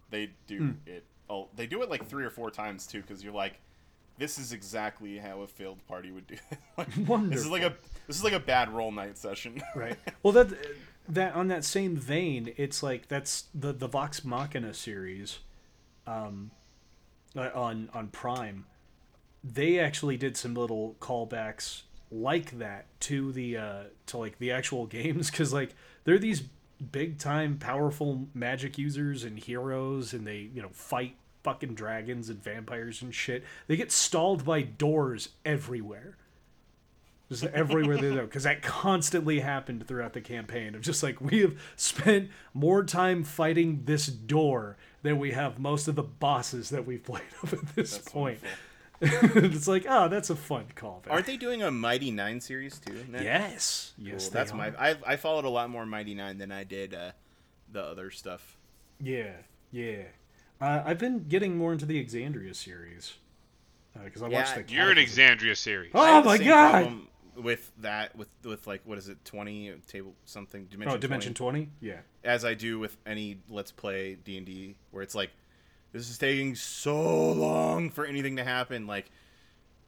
they 0.09 0.31
do 0.47 0.57
Hmm. 0.59 0.71
it. 0.85 1.03
Oh, 1.29 1.47
they 1.55 1.65
do 1.67 1.81
it 1.81 1.89
like 1.89 2.07
three 2.07 2.23
or 2.25 2.29
four 2.29 2.51
times 2.51 2.85
too, 2.85 3.01
because 3.01 3.23
you're 3.23 3.33
like, 3.33 3.59
this 4.17 4.37
is 4.37 4.53
exactly 4.53 5.17
how 5.17 5.41
a 5.41 5.47
failed 5.47 5.79
party 5.87 6.11
would 6.11 6.27
do. 6.27 6.35
it. 6.51 6.57
like, 6.77 7.29
this 7.29 7.39
is 7.41 7.47
like 7.49 7.63
a 7.63 7.75
this 8.07 8.15
is 8.17 8.23
like 8.23 8.33
a 8.33 8.39
bad 8.39 8.69
roll 8.71 8.91
night 8.91 9.17
session. 9.17 9.61
right 9.75 9.97
well 10.21 10.31
that 10.33 10.49
that 11.07 11.33
on 11.35 11.47
that 11.47 11.63
same 11.63 11.95
vein 11.95 12.53
it's 12.57 12.81
like 12.83 13.07
that's 13.07 13.45
the 13.53 13.71
the 13.73 13.87
vox 13.87 14.23
machina 14.25 14.73
series 14.73 15.39
um 16.07 16.51
uh, 17.35 17.49
on 17.53 17.89
on 17.93 18.07
prime 18.07 18.65
they 19.43 19.77
actually 19.77 20.17
did 20.17 20.35
some 20.35 20.55
little 20.55 20.95
callbacks 20.99 21.83
like 22.21 22.57
that 22.59 22.85
to 23.01 23.31
the 23.31 23.57
uh 23.57 23.83
to 24.07 24.17
like 24.17 24.37
the 24.39 24.51
actual 24.51 24.85
games 24.97 25.29
because 25.29 25.53
like 25.53 25.75
they're 26.03 26.19
these 26.19 26.43
big 26.91 27.17
time 27.17 27.57
powerful 27.57 28.27
magic 28.33 28.77
users 28.77 29.23
and 29.23 29.39
heroes 29.39 30.13
and 30.13 30.27
they 30.27 30.49
you 30.53 30.61
know 30.61 30.69
fight 30.71 31.15
fucking 31.45 31.75
dragons 31.75 32.27
and 32.27 32.43
vampires 32.43 33.03
and 33.03 33.13
shit. 33.13 33.43
They 33.67 33.77
get 33.77 33.91
stalled 33.91 34.43
by 34.43 34.63
doors 34.63 35.29
everywhere. 35.45 36.17
Just 37.29 37.43
everywhere 37.45 37.97
they 37.97 38.13
go 38.13 38.21
because 38.21 38.43
that 38.43 38.61
constantly 38.61 39.39
happened 39.39 39.87
throughout 39.87 40.13
the 40.13 40.21
campaign 40.21 40.75
of 40.75 40.81
just 40.81 41.01
like 41.01 41.19
we 41.21 41.41
have 41.41 41.55
spent 41.75 42.29
more 42.53 42.83
time 42.83 43.23
fighting 43.23 43.81
this 43.85 44.05
door 44.07 44.77
than 45.01 45.17
we 45.17 45.31
have 45.31 45.57
most 45.57 45.87
of 45.87 45.95
the 45.95 46.03
bosses 46.03 46.69
that 46.69 46.85
we've 46.85 47.03
played 47.03 47.23
up 47.43 47.53
at 47.53 47.75
this 47.75 47.97
That's 47.97 48.09
point. 48.09 48.39
wonderful. 48.41 48.59
it's 49.01 49.67
like 49.67 49.85
oh 49.89 50.07
that's 50.07 50.29
a 50.29 50.35
fun 50.35 50.65
callback 50.75 51.09
Aren't 51.11 51.25
they 51.25 51.37
doing 51.37 51.61
a 51.61 51.69
Mighty 51.71 52.11
Nein 52.11 52.39
series 52.41 52.79
too? 52.79 53.05
Nick? 53.09 53.23
yes 53.23 53.93
Cool. 53.97 54.07
yes 54.07 54.29
That's 54.29 54.51
they 54.51 54.57
my. 54.57 54.69
are. 54.69 54.75
I 54.79 54.95
I 55.05 55.15
followed 55.17 55.45
a 55.45 55.49
lot 55.49 55.69
more 55.69 55.85
Mighty 55.85 56.13
Nein 56.15 56.37
than 56.37 56.51
I 56.51 56.63
did 56.63 56.93
uh, 56.93 57.11
the 57.71 57.83
other 57.83 58.09
stuff. 58.11 58.57
yeah 59.01 59.31
yeah 59.71 60.03
uh, 60.61 60.81
i've 60.85 60.99
been 60.99 61.27
getting 61.27 61.57
more 61.57 61.73
into 61.73 61.85
the 61.85 62.01
exandria 62.03 62.55
series 62.55 63.15
because 64.03 64.21
i 64.21 64.27
Yeah, 64.29 64.37
watched 64.39 64.55
the 64.67 64.73
You're 64.73 64.91
an 64.91 64.97
Exandria 64.97 65.57
series. 65.57 65.91
I 65.93 65.97
oh 65.99 66.05
have 66.05 66.23
the 66.23 66.29
my 66.29 66.37
same 66.37 66.47
god 66.47 66.93
With 67.43 67.71
that, 67.81 68.15
with 68.15 68.29
with 68.43 68.65
like 68.67 68.81
what 68.85 68.97
is 68.97 69.09
it, 69.09 69.17
twenty 69.25 69.73
table 69.87 70.13
something 70.23 70.65
dimension? 70.67 70.95
oh 70.95 70.97
dimension 70.97 71.33
20, 71.33 71.65
20 71.65 71.71
yeah 71.81 71.97
as 72.23 72.45
I 72.45 72.53
do 72.53 72.79
with 72.79 72.95
any 73.05 73.39
Let's 73.49 73.71
Play 73.73 74.15
D 74.15 74.37
and 74.37 74.45
D, 74.45 74.75
where 74.91 75.03
it's 75.03 75.15
like 75.15 75.31
this 75.95 76.09
is 76.09 76.17
taking 76.17 76.55
so 76.55 77.31
long 77.31 77.89
for 77.89 78.05
anything 78.05 78.35
to 78.35 78.43
happen. 78.43 78.85
Like 78.85 79.09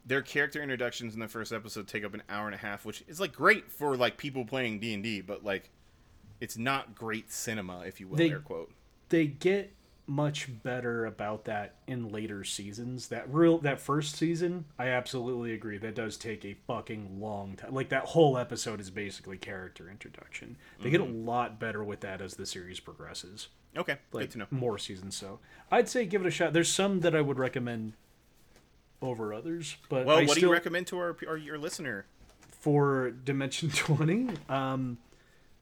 their 0.06 0.22
character 0.22 0.64
introductions 0.64 1.14
in 1.14 1.20
the 1.20 1.28
first 1.28 1.52
episode 1.52 1.86
take 1.86 2.06
up 2.06 2.14
an 2.14 2.24
hour 2.30 2.46
and 2.46 2.56
a 2.56 2.58
half, 2.58 2.86
which 2.86 3.04
is 3.10 3.20
like 3.20 3.34
great 3.34 3.70
for 3.70 3.98
like 3.98 4.16
people 4.16 4.46
playing 4.46 4.80
D 4.80 4.94
and 4.94 5.04
D, 5.04 5.20
but 5.20 5.44
like 5.44 5.70
it's 6.40 6.58
not 6.58 6.96
great 6.96 7.30
cinema, 7.30 7.82
if 7.82 8.00
you 8.00 8.08
will, 8.08 8.16
They- 8.16 8.32
air 8.32 8.40
quote. 8.40 8.72
they 9.10 9.28
get 9.28 9.74
much 10.10 10.48
better 10.64 11.06
about 11.06 11.44
that 11.44 11.76
in 11.86 12.10
later 12.10 12.46
seasons. 12.46 13.10
That 13.10 13.26
real 13.30 13.58
that 13.58 13.82
first 13.82 14.16
season, 14.16 14.64
I 14.80 14.88
absolutely 14.88 15.52
agree. 15.52 15.78
That 15.78 15.96
does 15.96 16.16
take 16.16 16.46
a 16.46 16.56
fucking 16.68 17.20
long 17.20 17.58
time. 17.58 17.74
Like 17.74 17.90
that 17.90 18.06
whole 18.06 18.38
episode 18.38 18.80
is 18.80 18.90
basically 18.90 19.38
character 19.38 19.90
introduction. 19.90 20.56
They 20.82 20.90
get 20.90 21.02
a 21.02 21.04
mm-hmm. 21.04 21.28
lot 21.28 21.60
better 21.60 21.84
with 21.84 22.00
that 22.00 22.22
as 22.22 22.36
the 22.36 22.46
series 22.46 22.80
progresses. 22.80 23.50
Okay, 23.78 23.98
Like 24.12 24.24
good 24.24 24.32
to 24.32 24.38
know. 24.40 24.46
more 24.52 24.78
seasons. 24.78 25.16
So 25.16 25.40
I'd 25.72 25.88
say 25.88 26.06
give 26.06 26.22
it 26.22 26.28
a 26.28 26.32
shot. 26.32 26.54
There's 26.54 26.70
some 26.72 27.02
that 27.02 27.16
I 27.16 27.22
would 27.22 27.38
recommend 27.40 27.94
over 29.02 29.34
others, 29.34 29.78
but 29.90 30.06
Well, 30.06 30.18
I 30.18 30.26
what 30.26 30.36
do 30.36 30.42
you 30.42 30.52
recommend 30.52 30.88
to 30.88 30.98
our, 30.98 31.16
our 31.28 31.38
your 31.38 31.58
listener? 31.58 32.06
for 32.60 33.12
Dimension 33.12 33.70
20. 33.74 34.30
Um, 34.50 34.98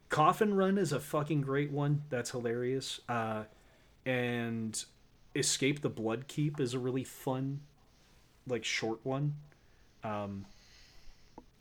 Coffin 0.10 0.53
Run 0.53 0.77
is 0.77 0.91
a 0.93 1.00
fucking 1.00 1.41
great 1.41 1.72
one. 1.72 2.03
That's 2.10 2.31
hilarious. 2.31 3.01
Uh, 3.10 3.43
and 4.05 4.84
Escape 5.36 5.81
the 5.81 5.89
Blood 5.89 6.27
Keep 6.27 6.60
is 6.60 6.74
a 6.74 6.79
really 6.79 7.03
fun, 7.03 7.60
like 8.48 8.63
short 8.63 9.00
one. 9.03 9.36
Um, 10.03 10.45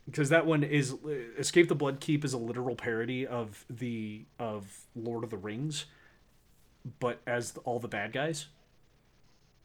because 0.07 0.29
that 0.29 0.47
one 0.47 0.63
is 0.63 0.95
Escape 1.39 1.69
the 1.69 1.75
Blood 1.75 1.99
Keep 2.01 2.25
is 2.25 2.33
a 2.35 2.39
literal 2.39 2.77
parody 2.77 3.27
of 3.27 3.65
the 3.71 4.25
of 4.39 4.85
Lord 4.95 5.25
of 5.25 5.31
the 5.31 5.39
Rings, 5.39 5.87
but 7.01 7.21
as 7.27 7.57
all 7.65 7.79
the 7.79 7.89
bad 7.89 8.13
guys. 8.13 8.47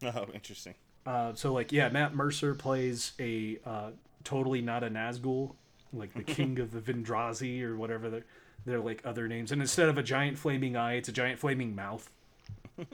Oh, 0.03 0.25
interesting. 0.33 0.75
Uh, 1.05 1.33
so 1.33 1.53
like 1.53 1.71
yeah, 1.71 1.89
Matt 1.89 2.15
Mercer 2.15 2.53
plays 2.55 3.13
a 3.19 3.57
uh, 3.65 3.89
totally 4.23 4.61
not 4.61 4.83
a 4.83 4.89
Nazgul, 4.89 5.53
like 5.93 6.13
the 6.13 6.23
king 6.23 6.59
of 6.61 6.71
the 6.71 6.79
Vindrazi 6.79 7.63
or 7.63 7.75
whatever 7.75 8.09
they're, 8.09 8.25
they're 8.65 8.79
like 8.79 9.01
other 9.05 9.27
names. 9.27 9.51
And 9.51 9.61
instead 9.61 9.89
of 9.89 9.97
a 9.97 10.03
giant 10.03 10.37
flaming 10.37 10.75
eye, 10.75 10.93
it's 10.93 11.09
a 11.09 11.13
giant 11.13 11.39
flaming 11.39 11.75
mouth. 11.75 12.09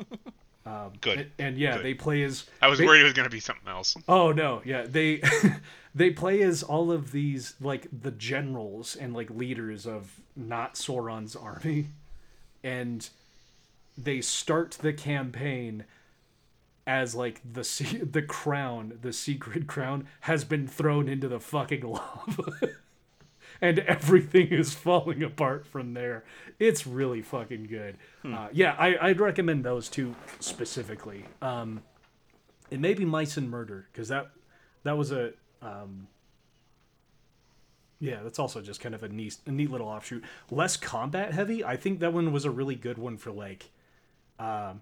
Good. 1.01 1.19
And, 1.19 1.31
and 1.37 1.57
yeah, 1.57 1.75
Good. 1.77 1.85
they 1.85 1.93
play 1.93 2.23
as 2.23 2.45
I 2.61 2.67
was 2.67 2.79
they- 2.79 2.85
worried 2.85 3.01
it 3.01 3.03
was 3.03 3.13
gonna 3.13 3.29
be 3.29 3.39
something 3.39 3.67
else. 3.67 3.95
Oh 4.07 4.31
no, 4.31 4.61
yeah, 4.65 4.85
they 4.87 5.21
they 5.95 6.09
play 6.09 6.41
as 6.41 6.63
all 6.63 6.91
of 6.91 7.11
these 7.11 7.53
like 7.61 7.87
the 8.01 8.11
generals 8.11 8.95
and 8.95 9.13
like 9.13 9.29
leaders 9.29 9.85
of 9.85 10.19
not 10.35 10.73
Sauron's 10.73 11.35
army, 11.35 11.89
and 12.63 13.07
they 13.97 14.21
start 14.21 14.77
the 14.81 14.93
campaign 14.93 15.85
as 16.87 17.15
like 17.15 17.41
the 17.43 17.61
the 18.11 18.21
crown, 18.21 18.99
the 19.01 19.13
secret 19.13 19.67
crown, 19.67 20.07
has 20.21 20.43
been 20.43 20.67
thrown 20.67 21.07
into 21.07 21.27
the 21.27 21.39
fucking 21.39 21.81
lava. 21.87 22.71
And 23.61 23.79
everything 23.79 24.49
is 24.49 24.73
falling 24.73 25.23
apart 25.23 25.65
from 25.65 25.93
there. 25.93 26.25
It's 26.59 26.85
really 26.85 27.21
fucking 27.21 27.67
good. 27.67 27.97
Uh, 28.25 28.49
yeah, 28.51 28.75
I, 28.77 28.97
I'd 28.99 29.21
recommend 29.21 29.63
those 29.63 29.87
two 29.87 30.13
specifically. 30.41 31.23
Um, 31.41 31.81
and 32.71 32.81
maybe 32.81 33.05
mice 33.05 33.37
and 33.37 33.49
murder 33.49 33.87
because 33.91 34.09
that 34.09 34.31
that 34.83 34.97
was 34.97 35.11
a 35.11 35.31
um, 35.61 36.07
yeah 37.99 38.19
that's 38.23 38.39
also 38.39 38.61
just 38.61 38.81
kind 38.81 38.95
of 38.95 39.03
a 39.03 39.09
neat 39.09 39.37
a 39.45 39.51
neat 39.51 39.71
little 39.71 39.87
offshoot 39.87 40.23
less 40.51 40.77
combat 40.77 41.33
heavy 41.33 41.63
i 41.63 41.75
think 41.75 41.99
that 41.99 42.13
one 42.13 42.31
was 42.31 42.45
a 42.45 42.51
really 42.51 42.75
good 42.75 42.97
one 42.97 43.17
for 43.17 43.31
like 43.31 43.71
um 44.39 44.81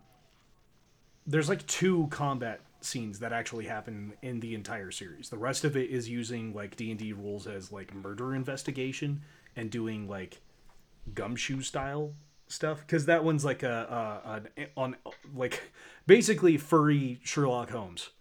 there's 1.25 1.49
like 1.49 1.65
two 1.67 2.07
combat 2.09 2.59
scenes 2.81 3.19
that 3.19 3.31
actually 3.31 3.65
happen 3.65 4.13
in 4.21 4.39
the 4.39 4.53
entire 4.53 4.91
series 4.91 5.29
the 5.29 5.37
rest 5.37 5.63
of 5.63 5.77
it 5.77 5.89
is 5.89 6.09
using 6.09 6.53
like 6.53 6.75
d&d 6.75 7.13
rules 7.13 7.47
as 7.47 7.71
like 7.71 7.93
murder 7.93 8.35
investigation 8.35 9.21
and 9.55 9.69
doing 9.69 10.07
like 10.07 10.41
gumshoe 11.13 11.61
style 11.61 12.13
stuff 12.47 12.79
because 12.81 13.05
that 13.05 13.23
one's 13.23 13.43
like 13.43 13.63
a, 13.63 14.21
a 14.25 14.59
an 14.59 14.67
on 14.77 14.95
like 15.35 15.71
basically 16.05 16.57
furry 16.57 17.19
Sherlock 17.23 17.71
Holmes 17.71 18.11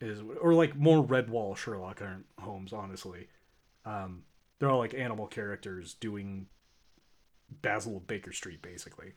is 0.00 0.20
or 0.40 0.54
like 0.54 0.76
more 0.76 1.04
Redwall 1.04 1.56
Sherlock 1.56 2.02
Holmes 2.38 2.72
honestly. 2.72 3.28
Um, 3.84 4.24
they're 4.58 4.70
all 4.70 4.78
like 4.78 4.94
animal 4.94 5.26
characters 5.26 5.94
doing 5.94 6.46
Basil 7.62 7.96
of 7.96 8.06
Baker 8.06 8.32
Street 8.32 8.62
basically. 8.62 9.12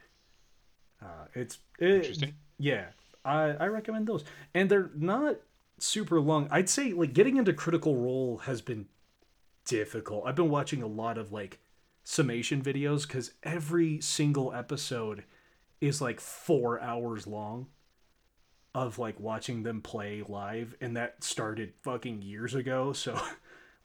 Uh, 1.01 1.25
it's 1.33 1.59
it, 1.79 1.95
Interesting. 1.95 2.33
Yeah, 2.57 2.85
I 3.23 3.51
I 3.51 3.67
recommend 3.67 4.07
those, 4.07 4.23
and 4.53 4.69
they're 4.69 4.91
not 4.95 5.37
super 5.77 6.19
long. 6.19 6.47
I'd 6.51 6.69
say 6.69 6.93
like 6.93 7.13
getting 7.13 7.37
into 7.37 7.53
Critical 7.53 7.95
Role 7.95 8.39
has 8.39 8.61
been 8.61 8.87
difficult. 9.65 10.23
I've 10.25 10.35
been 10.35 10.49
watching 10.49 10.81
a 10.81 10.87
lot 10.87 11.17
of 11.17 11.31
like 11.31 11.59
summation 12.03 12.61
videos 12.61 13.07
because 13.07 13.33
every 13.43 14.01
single 14.01 14.53
episode 14.53 15.23
is 15.79 16.01
like 16.01 16.19
four 16.19 16.81
hours 16.81 17.27
long 17.27 17.67
of 18.75 18.99
like 18.99 19.19
watching 19.19 19.63
them 19.63 19.81
play 19.81 20.23
live 20.27 20.75
and 20.81 20.95
that 20.95 21.23
started 21.23 21.73
fucking 21.81 22.21
years 22.21 22.53
ago 22.53 22.93
so 22.93 23.19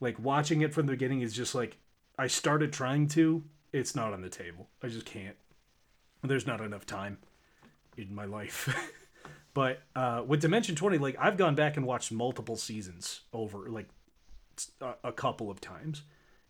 like 0.01 0.19
watching 0.19 0.61
it 0.61 0.75
from 0.75 0.87
the 0.87 0.93
beginning 0.93 1.21
is 1.21 1.35
just 1.35 1.55
like 1.55 1.79
i 2.19 2.27
started 2.27 2.73
trying 2.73 3.09
to 3.09 3.43
it's 3.73 3.95
not 3.95 4.13
on 4.13 4.23
the 4.23 4.29
table 4.29 4.69
i 4.83 4.89
just 4.89 5.07
can't 5.07 5.37
there's 6.31 6.47
not 6.47 6.61
enough 6.61 6.87
time 6.87 7.19
in 7.97 8.15
my 8.15 8.25
life. 8.25 8.69
But 9.55 9.83
uh 9.95 10.25
with 10.27 10.41
dimension 10.41 10.75
20 10.75 10.99
like 10.99 11.17
i've 11.19 11.37
gone 11.37 11.55
back 11.55 11.77
and 11.77 11.87
watched 11.87 12.11
multiple 12.11 12.57
seasons 12.57 13.21
over 13.33 13.71
like 13.71 13.89
a, 14.81 14.95
a 15.05 15.13
couple 15.13 15.51
of 15.51 15.61
times. 15.61 16.03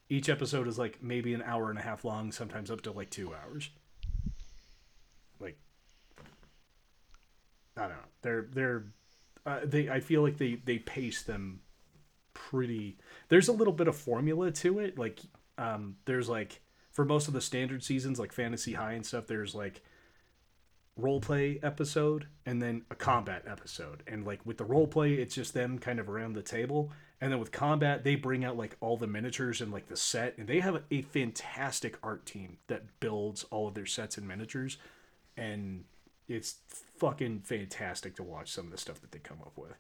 Each 0.08 0.28
episode 0.28 0.66
is 0.66 0.78
like 0.78 1.02
maybe 1.02 1.34
an 1.34 1.42
hour 1.42 1.70
and 1.70 1.78
a 1.78 1.82
half 1.82 2.04
long 2.04 2.32
sometimes 2.32 2.70
up 2.70 2.80
to 2.82 2.92
like 2.92 3.10
two 3.10 3.34
hours. 3.34 3.70
Like 5.38 5.58
i 7.76 7.82
don't 7.82 7.90
know. 7.90 7.96
They're 8.22 8.46
they're 8.52 8.84
uh, 9.46 9.60
they 9.64 9.90
i 9.90 10.00
feel 10.00 10.22
like 10.22 10.38
they 10.38 10.54
they 10.64 10.78
pace 10.78 11.22
them 11.22 11.60
pretty 12.32 12.96
there's 13.28 13.48
a 13.48 13.52
little 13.52 13.72
bit 13.72 13.86
of 13.86 13.96
formula 13.96 14.50
to 14.50 14.78
it. 14.78 14.98
Like 14.98 15.20
um 15.58 15.96
there's 16.06 16.28
like 16.28 16.62
for 16.94 17.04
most 17.04 17.28
of 17.28 17.34
the 17.34 17.40
standard 17.40 17.82
seasons 17.84 18.18
like 18.18 18.32
fantasy 18.32 18.72
high 18.72 18.92
and 18.92 19.04
stuff 19.04 19.26
there's 19.26 19.54
like 19.54 19.82
role 20.96 21.20
play 21.20 21.58
episode 21.62 22.28
and 22.46 22.62
then 22.62 22.82
a 22.90 22.94
combat 22.94 23.42
episode. 23.46 24.02
And 24.06 24.24
like 24.24 24.40
with 24.46 24.58
the 24.58 24.64
role 24.64 24.86
play 24.86 25.14
it's 25.14 25.34
just 25.34 25.52
them 25.52 25.78
kind 25.78 25.98
of 25.98 26.08
around 26.08 26.32
the 26.32 26.42
table. 26.42 26.90
And 27.20 27.32
then 27.32 27.40
with 27.40 27.52
combat 27.52 28.04
they 28.04 28.14
bring 28.14 28.44
out 28.44 28.56
like 28.56 28.76
all 28.80 28.96
the 28.96 29.08
miniatures 29.08 29.60
and 29.60 29.72
like 29.72 29.88
the 29.88 29.96
set. 29.96 30.38
And 30.38 30.46
they 30.46 30.60
have 30.60 30.82
a 30.90 31.02
fantastic 31.02 31.98
art 32.02 32.24
team 32.24 32.58
that 32.68 33.00
builds 33.00 33.44
all 33.44 33.66
of 33.68 33.74
their 33.74 33.86
sets 33.86 34.16
and 34.16 34.28
miniatures. 34.28 34.78
And 35.36 35.84
it's 36.28 36.58
fucking 36.96 37.40
fantastic 37.40 38.14
to 38.16 38.22
watch 38.22 38.52
some 38.52 38.66
of 38.66 38.70
the 38.70 38.78
stuff 38.78 39.00
that 39.00 39.10
they 39.10 39.18
come 39.18 39.42
up 39.44 39.58
with 39.58 39.74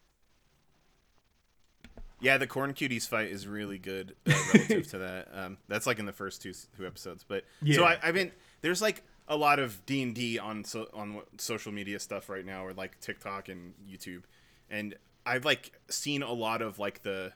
Yeah, 2.24 2.38
the 2.38 2.46
corn 2.46 2.72
cuties 2.72 3.06
fight 3.06 3.30
is 3.30 3.46
really 3.46 3.78
good 3.78 4.16
uh, 4.26 4.32
relative 4.54 4.88
to 4.90 4.98
that. 4.98 5.28
Um, 5.32 5.58
that's 5.68 5.86
like 5.86 5.98
in 5.98 6.06
the 6.06 6.12
first 6.12 6.42
two 6.42 6.52
two 6.76 6.86
episodes. 6.86 7.24
But 7.26 7.44
so 7.60 7.66
Yeah. 7.66 7.82
I, 7.82 7.98
I've 8.02 8.14
been 8.14 8.32
there's 8.62 8.80
like 8.80 9.02
a 9.28 9.36
lot 9.36 9.58
of 9.58 9.84
D 9.86 10.02
and 10.02 10.14
D 10.14 10.38
on 10.38 10.64
so, 10.64 10.88
on 10.94 11.20
social 11.38 11.72
media 11.72 11.98
stuff 11.98 12.28
right 12.28 12.44
now, 12.44 12.64
or 12.64 12.72
like 12.72 12.98
TikTok 13.00 13.48
and 13.48 13.74
YouTube, 13.88 14.22
and 14.70 14.94
I've 15.26 15.44
like 15.44 15.72
seen 15.88 16.22
a 16.22 16.32
lot 16.32 16.62
of 16.62 16.78
like 16.78 17.02
the 17.02 17.32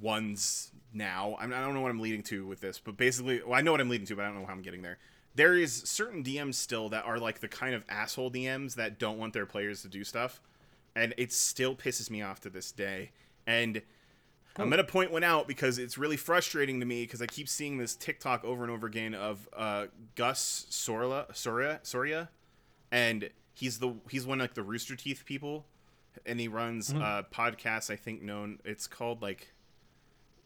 ones 0.00 0.70
now. 0.92 1.36
I, 1.38 1.46
mean, 1.46 1.54
I 1.54 1.60
don't 1.60 1.74
know 1.74 1.80
what 1.80 1.90
I'm 1.90 2.00
leading 2.00 2.22
to 2.24 2.46
with 2.46 2.60
this, 2.60 2.78
but 2.78 2.96
basically, 2.96 3.42
well, 3.44 3.58
I 3.58 3.62
know 3.62 3.72
what 3.72 3.80
I'm 3.80 3.88
leading 3.88 4.06
to, 4.08 4.16
but 4.16 4.24
I 4.24 4.28
don't 4.28 4.40
know 4.40 4.46
how 4.46 4.52
I'm 4.52 4.62
getting 4.62 4.82
there. 4.82 4.98
There 5.34 5.56
is 5.56 5.72
certain 5.72 6.24
DMs 6.24 6.54
still 6.54 6.88
that 6.90 7.04
are 7.04 7.18
like 7.18 7.40
the 7.40 7.48
kind 7.48 7.74
of 7.74 7.84
asshole 7.88 8.30
DMs 8.30 8.74
that 8.74 8.98
don't 8.98 9.18
want 9.18 9.32
their 9.32 9.46
players 9.46 9.82
to 9.82 9.88
do 9.88 10.04
stuff, 10.04 10.40
and 10.96 11.14
it 11.16 11.32
still 11.32 11.74
pisses 11.74 12.10
me 12.10 12.22
off 12.22 12.40
to 12.40 12.50
this 12.50 12.72
day. 12.72 13.10
And 13.48 13.80
I'm 14.58 14.68
gonna 14.68 14.84
point 14.84 15.10
one 15.10 15.24
out 15.24 15.48
because 15.48 15.78
it's 15.78 15.96
really 15.96 16.18
frustrating 16.18 16.80
to 16.80 16.86
me 16.86 17.02
because 17.04 17.22
I 17.22 17.26
keep 17.26 17.48
seeing 17.48 17.78
this 17.78 17.96
TikTok 17.96 18.44
over 18.44 18.62
and 18.62 18.70
over 18.70 18.86
again 18.86 19.14
of 19.14 19.48
uh, 19.56 19.86
Gus 20.16 20.66
Sorla, 20.70 21.34
Soria, 21.34 21.80
Soria, 21.82 22.28
and 22.92 23.30
he's 23.54 23.78
the 23.78 23.94
he's 24.10 24.26
one 24.26 24.40
of, 24.40 24.44
like 24.44 24.54
the 24.54 24.62
Rooster 24.62 24.96
Teeth 24.96 25.24
people, 25.24 25.64
and 26.26 26.38
he 26.38 26.46
runs 26.46 26.92
a 26.92 27.24
podcast 27.32 27.90
I 27.90 27.96
think 27.96 28.20
known 28.20 28.58
it's 28.64 28.86
called 28.86 29.22
like 29.22 29.52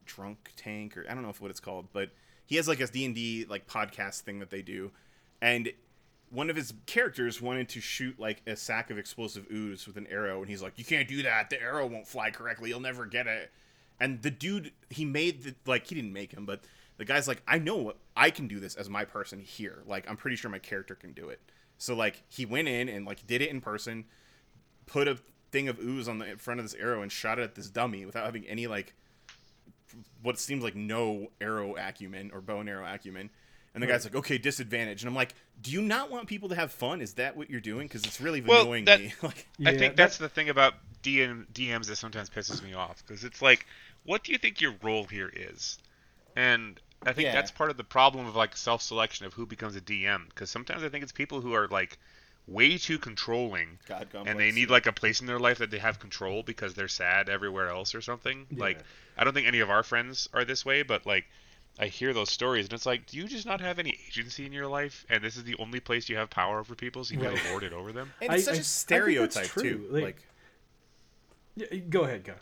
Drunk 0.07 0.53
Tank 0.57 0.97
or 0.97 1.05
I 1.11 1.15
don't 1.15 1.25
know 1.25 1.31
if 1.31 1.41
what 1.41 1.51
it's 1.51 1.61
called, 1.61 1.89
but 1.93 2.11
he 2.47 2.57
has 2.57 2.69
like 2.69 2.81
a 2.81 2.87
D 2.87 3.05
and 3.05 3.15
D 3.17 3.47
like 3.49 3.67
podcast 3.67 4.21
thing 4.21 4.39
that 4.39 4.51
they 4.51 4.63
do, 4.63 4.93
and 5.41 5.73
one 6.33 6.49
of 6.49 6.57
his 6.57 6.73
characters 6.87 7.43
wanted 7.43 7.69
to 7.69 7.81
shoot 7.81 8.19
like 8.19 8.43
a 8.47 8.57
sack 8.57 8.91
of 8.91 8.97
explosive 8.97 9.47
ooze 9.53 9.87
with 9.87 9.97
an 9.97 10.07
arrow, 10.09 10.41
and 10.41 10.49
he's 10.49 10.63
like, 10.63 10.79
"You 10.79 10.85
can't 10.85 11.07
do 11.07 11.23
that. 11.23 11.51
The 11.51 11.61
arrow 11.61 11.87
won't 11.87 12.09
fly 12.09 12.31
correctly. 12.31 12.71
You'll 12.71 12.81
never 12.81 13.05
get 13.05 13.27
it." 13.27 13.53
And 14.01 14.23
the 14.23 14.31
dude, 14.31 14.73
he 14.89 15.05
made 15.05 15.43
the 15.43 15.55
like 15.67 15.87
he 15.87 15.95
didn't 15.95 16.13
make 16.13 16.33
him, 16.33 16.47
but 16.47 16.65
the 16.97 17.05
guy's 17.05 17.29
like, 17.29 17.43
"I 17.47 17.59
know 17.59 17.93
I 18.17 18.31
can 18.31 18.49
do 18.49 18.61
this 18.61 18.75
as 18.75 18.89
my 18.89 19.05
person 19.05 19.41
here. 19.41 19.83
Like 19.87 20.09
I'm 20.09 20.17
pretty 20.17 20.37
sure 20.37 20.51
my 20.51 20.59
character 20.59 20.95
can 20.95 21.13
do 21.13 21.29
it." 21.29 21.41
So 21.77 21.95
like 21.95 22.23
he 22.29 22.47
went 22.47 22.67
in 22.67 22.89
and 22.89 23.05
like 23.05 23.27
did 23.27 23.43
it 23.43 23.51
in 23.51 23.61
person, 23.61 24.07
put 24.87 25.09
a 25.09 25.19
thing 25.51 25.69
of 25.69 25.79
ooze 25.79 26.09
on 26.09 26.19
the 26.19 26.37
front 26.39 26.61
of 26.61 26.65
this 26.65 26.75
arrow 26.75 27.03
and 27.03 27.13
shot 27.13 27.39
it 27.39 27.43
at 27.43 27.55
this 27.57 27.69
dummy 27.69 28.07
without 28.07 28.25
having 28.25 28.47
any 28.47 28.67
like 28.67 28.95
what 30.23 30.39
seems 30.39 30.65
like 30.65 30.75
no 30.75 31.31
arrow 31.43 31.77
acumen 31.77 32.31
or 32.33 32.41
bow 32.41 32.61
and 32.61 32.71
arrow 32.71 32.87
acumen. 32.87 33.29
And 33.75 33.83
the 33.83 33.87
guy's 33.87 34.05
like, 34.05 34.15
"Okay, 34.15 34.37
disadvantage." 34.39 35.03
And 35.03 35.09
I'm 35.09 35.15
like, 35.15 35.35
"Do 35.63 35.71
you 35.71 35.81
not 35.81 36.11
want 36.11 36.29
people 36.29 36.49
to 36.51 36.55
have 36.55 36.73
fun? 36.73 37.01
Is 37.01 37.15
that 37.15 37.37
what 37.37 37.49
you're 37.49 37.61
doing? 37.61 37.87
Because 37.89 38.05
it's 38.05 38.21
really 38.21 38.41
Well, 38.43 38.63
annoying 38.63 38.85
that- 38.85 39.01
me." 39.01 39.13
like, 39.23 39.47
I 39.65 39.71
Yeah, 39.73 39.79
think 39.79 39.81
that- 39.81 39.97
that's 39.97 40.19
the 40.19 40.29
thing 40.29 40.49
about 40.51 40.75
DM, 41.03 41.47
DMs 41.53 41.87
that 41.87 41.97
sometimes 41.97 42.29
pisses 42.31 42.63
me 42.63 42.75
off 42.75 43.03
because 43.07 43.25
it's 43.25 43.41
like, 43.41 43.67
what 44.05 44.25
do 44.25 44.33
you 44.33 44.39
think 44.39 44.61
your 44.61 44.75
role 44.83 45.05
here 45.05 45.31
is? 45.35 45.79
And 46.37 46.79
I 47.05 47.13
think 47.13 47.27
Yeah. 47.27 47.33
that's 47.33 47.51
part 47.51 47.71
of 47.71 47.77
the 47.77 47.85
problem 47.85 48.27
of 48.27 48.37
like 48.37 48.57
self-selection 48.57 49.27
of 49.27 49.33
who 49.35 49.47
becomes 49.47 49.75
a 49.75 49.81
DM 49.81 50.29
because 50.29 50.51
sometimes 50.51 50.83
I 50.83 50.89
think 50.89 51.03
it's 51.03 51.13
people 51.13 51.41
who 51.41 51.53
are 51.55 51.67
like 51.69 51.99
way 52.47 52.77
too 52.79 52.99
controlling 52.99 53.79
God 53.89 54.09
and 54.27 54.39
they 54.39 54.51
need 54.53 54.69
like 54.71 54.87
a 54.87 54.93
place 54.93 55.21
in 55.21 55.27
their 55.27 55.39
life 55.39 55.59
that 55.59 55.71
they 55.71 55.79
have 55.79 55.99
control 55.99 56.43
because 56.43 56.75
they're 56.75 56.89
sad 56.89 57.29
everywhere 57.29 57.69
else 57.69 57.95
or 57.95 58.01
something. 58.01 58.47
Like 58.53 58.79
I 59.17 59.25
don't 59.25 59.33
think 59.35 59.47
any 59.47 59.61
of 59.61 59.71
our 59.71 59.83
friends 59.83 60.29
are 60.33 60.45
this 60.45 60.65
way, 60.65 60.83
but 60.83 61.07
like 61.07 61.25
I 61.79 61.87
hear 61.87 62.13
those 62.13 62.31
stories 62.31 62.67
and 62.67 62.73
it's 62.75 62.85
like, 62.87 63.07
do 63.07 63.17
you 63.17 63.25
just 63.27 63.47
not 63.47 63.61
have 63.61 63.79
any 63.79 63.99
agency 64.07 64.45
in 64.47 64.53
your 64.53 64.67
life 64.67 65.07
and 65.09 65.25
this 65.25 65.37
is 65.37 65.45
the 65.45 65.57
only 65.59 65.81
place 65.81 66.09
you 66.09 66.17
have 66.17 66.29
power 66.31 66.59
over 66.61 66.75
people 66.75 67.03
so 67.05 67.15
you 67.15 67.21
Right. 67.21 67.35
gotta 67.37 67.49
lord 67.51 67.63
it 67.65 67.73
over 67.73 67.93
them? 67.93 68.13
and 68.21 68.33
it's 68.33 68.47
I- 68.49 68.53
such 68.53 68.55
I- 68.55 68.57
I 68.57 68.61
a 68.61 68.63
think 68.63 68.65
that's 68.65 68.69
stereotype 68.69 69.51
too. 69.53 69.89
Like- 69.91 70.03
like 70.03 70.27
Yeah, 71.73 71.79
go 71.79 72.03
ahead, 72.05 72.25
go. 72.25 72.35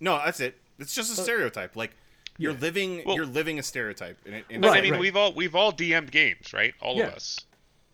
No, 0.00 0.16
that's 0.24 0.40
it. 0.40 0.58
It's 0.78 0.94
just 0.94 1.16
a 1.16 1.20
stereotype. 1.22 1.76
Like 1.76 1.92
you're 2.38 2.52
Yeah. 2.52 2.58
living, 2.60 3.02
Well- 3.06 3.16
you're 3.16 3.26
living 3.26 3.58
a 3.58 3.62
stereotype. 3.62 4.18
And 4.26 4.34
it, 4.36 4.44
and 4.50 4.62
But 4.62 4.76
I 4.76 4.80
mean, 4.80 4.92
right. 4.92 5.00
we've 5.00 5.16
all 5.16 5.32
we've 5.32 5.54
all 5.54 5.72
DM'd 5.72 6.10
games, 6.10 6.52
right? 6.52 6.74
All 6.80 6.96
Yeah. 6.96 7.08
of 7.08 7.14
us, 7.14 7.38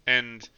and 0.06 0.48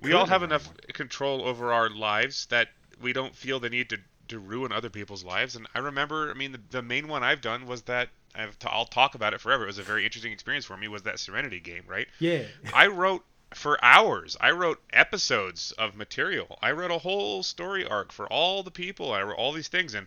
we 0.00 0.12
all 0.12 0.26
have 0.26 0.42
run 0.42 0.50
enough 0.50 0.72
control 0.92 1.42
over 1.46 1.72
our 1.72 1.90
lives 1.90 2.46
that 2.46 2.68
we 3.00 3.12
don't 3.12 3.34
feel 3.34 3.58
the 3.60 3.70
need 3.70 3.88
to 3.90 3.98
to 4.28 4.38
ruin 4.38 4.70
other 4.72 4.88
people's 4.90 5.24
lives. 5.24 5.56
And 5.56 5.66
I 5.74 5.80
remember, 5.80 6.30
I 6.30 6.34
mean, 6.34 6.52
the, 6.52 6.60
the 6.70 6.82
main 6.82 7.08
one 7.08 7.22
I've 7.22 7.40
done 7.42 7.66
was 7.66 7.82
that 7.82 8.08
I've 8.34 8.58
t- 8.58 8.68
I'll 8.70 8.86
talk 8.86 9.14
about 9.14 9.34
it 9.34 9.40
forever. 9.40 9.64
It 9.64 9.66
was 9.68 9.78
a 9.78 9.82
very 9.82 10.04
interesting 10.04 10.32
experience 10.32 10.64
for 10.64 10.76
me. 10.76 10.88
Was 10.88 11.02
that 11.02 11.18
Serenity 11.18 11.60
game, 11.60 11.82
right? 11.86 12.06
Yeah. 12.18 12.44
I 12.74 12.86
wrote 12.86 13.24
for 13.54 13.78
hours. 13.84 14.36
I 14.40 14.52
wrote 14.52 14.80
episodes 14.92 15.72
of 15.72 15.94
material. 15.96 16.58
I 16.62 16.72
wrote 16.72 16.90
a 16.90 16.98
whole 16.98 17.42
story 17.42 17.84
arc 17.86 18.10
for 18.12 18.26
all 18.32 18.62
the 18.62 18.70
people. 18.70 19.12
I 19.12 19.22
wrote 19.22 19.36
all 19.36 19.52
these 19.52 19.68
things, 19.68 19.94
and 19.94 20.06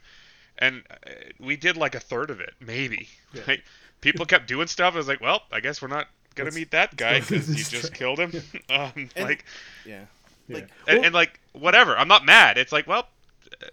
and 0.58 0.84
uh, 1.06 1.12
we 1.40 1.56
did 1.56 1.78
like 1.78 1.96
a 1.96 2.00
third 2.00 2.30
of 2.32 2.40
it, 2.40 2.54
maybe. 2.60 3.08
Yeah. 3.34 3.42
Right? 3.48 3.62
People 4.02 4.26
kept 4.26 4.48
doing 4.48 4.68
stuff. 4.68 4.94
I 4.94 4.98
was 4.98 5.08
like, 5.08 5.22
well, 5.22 5.44
I 5.52 5.60
guess 5.60 5.82
we're 5.82 5.88
not 5.90 6.08
gonna 6.36 6.48
Let's- 6.48 6.56
meet 6.56 6.72
that 6.72 6.96
guy 6.98 7.20
because 7.20 7.48
you 7.50 7.64
just 7.80 7.94
killed 7.94 8.20
him. 8.20 8.32
um, 8.70 8.92
And- 8.96 9.26
like, 9.26 9.46
yeah, 9.86 10.06
Yeah. 10.48 10.58
and, 10.58 10.70
Well, 10.88 11.04
and 11.06 11.14
like 11.14 11.40
whatever. 11.54 11.98
I'm 11.98 12.08
not 12.08 12.26
mad. 12.26 12.58
It's 12.58 12.72
like, 12.72 12.88
well, 12.88 13.08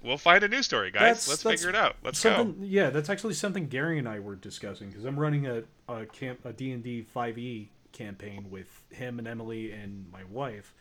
we'll 0.02 0.16
find 0.18 0.42
a 0.44 0.48
new 0.48 0.62
story, 0.62 0.90
guys. 0.90 1.00
That's- 1.00 1.28
Let's 1.28 1.42
that's 1.42 1.60
figure 1.62 1.70
it 1.70 1.76
out. 1.76 1.96
Let's 2.04 2.22
go. 2.22 2.54
Yeah, 2.60 2.90
that's 2.90 3.08
actually 3.10 3.34
something 3.34 3.68
Gary 3.68 3.98
and 3.98 4.08
I 4.08 4.18
were 4.20 4.34
discussing 4.36 4.88
because 4.88 5.04
I'm 5.04 5.18
running 5.18 5.46
a 5.46 5.62
a 5.88 6.06
camp 6.06 6.44
a 6.44 6.52
D 6.52 6.72
and 6.72 6.82
D 6.82 7.04
5e 7.14 7.68
campaign 7.92 8.46
with 8.50 8.66
him 8.90 9.18
and 9.18 9.28
Emily 9.28 9.72
and 9.72 10.06
my 10.12 10.24
wife, 10.24 10.72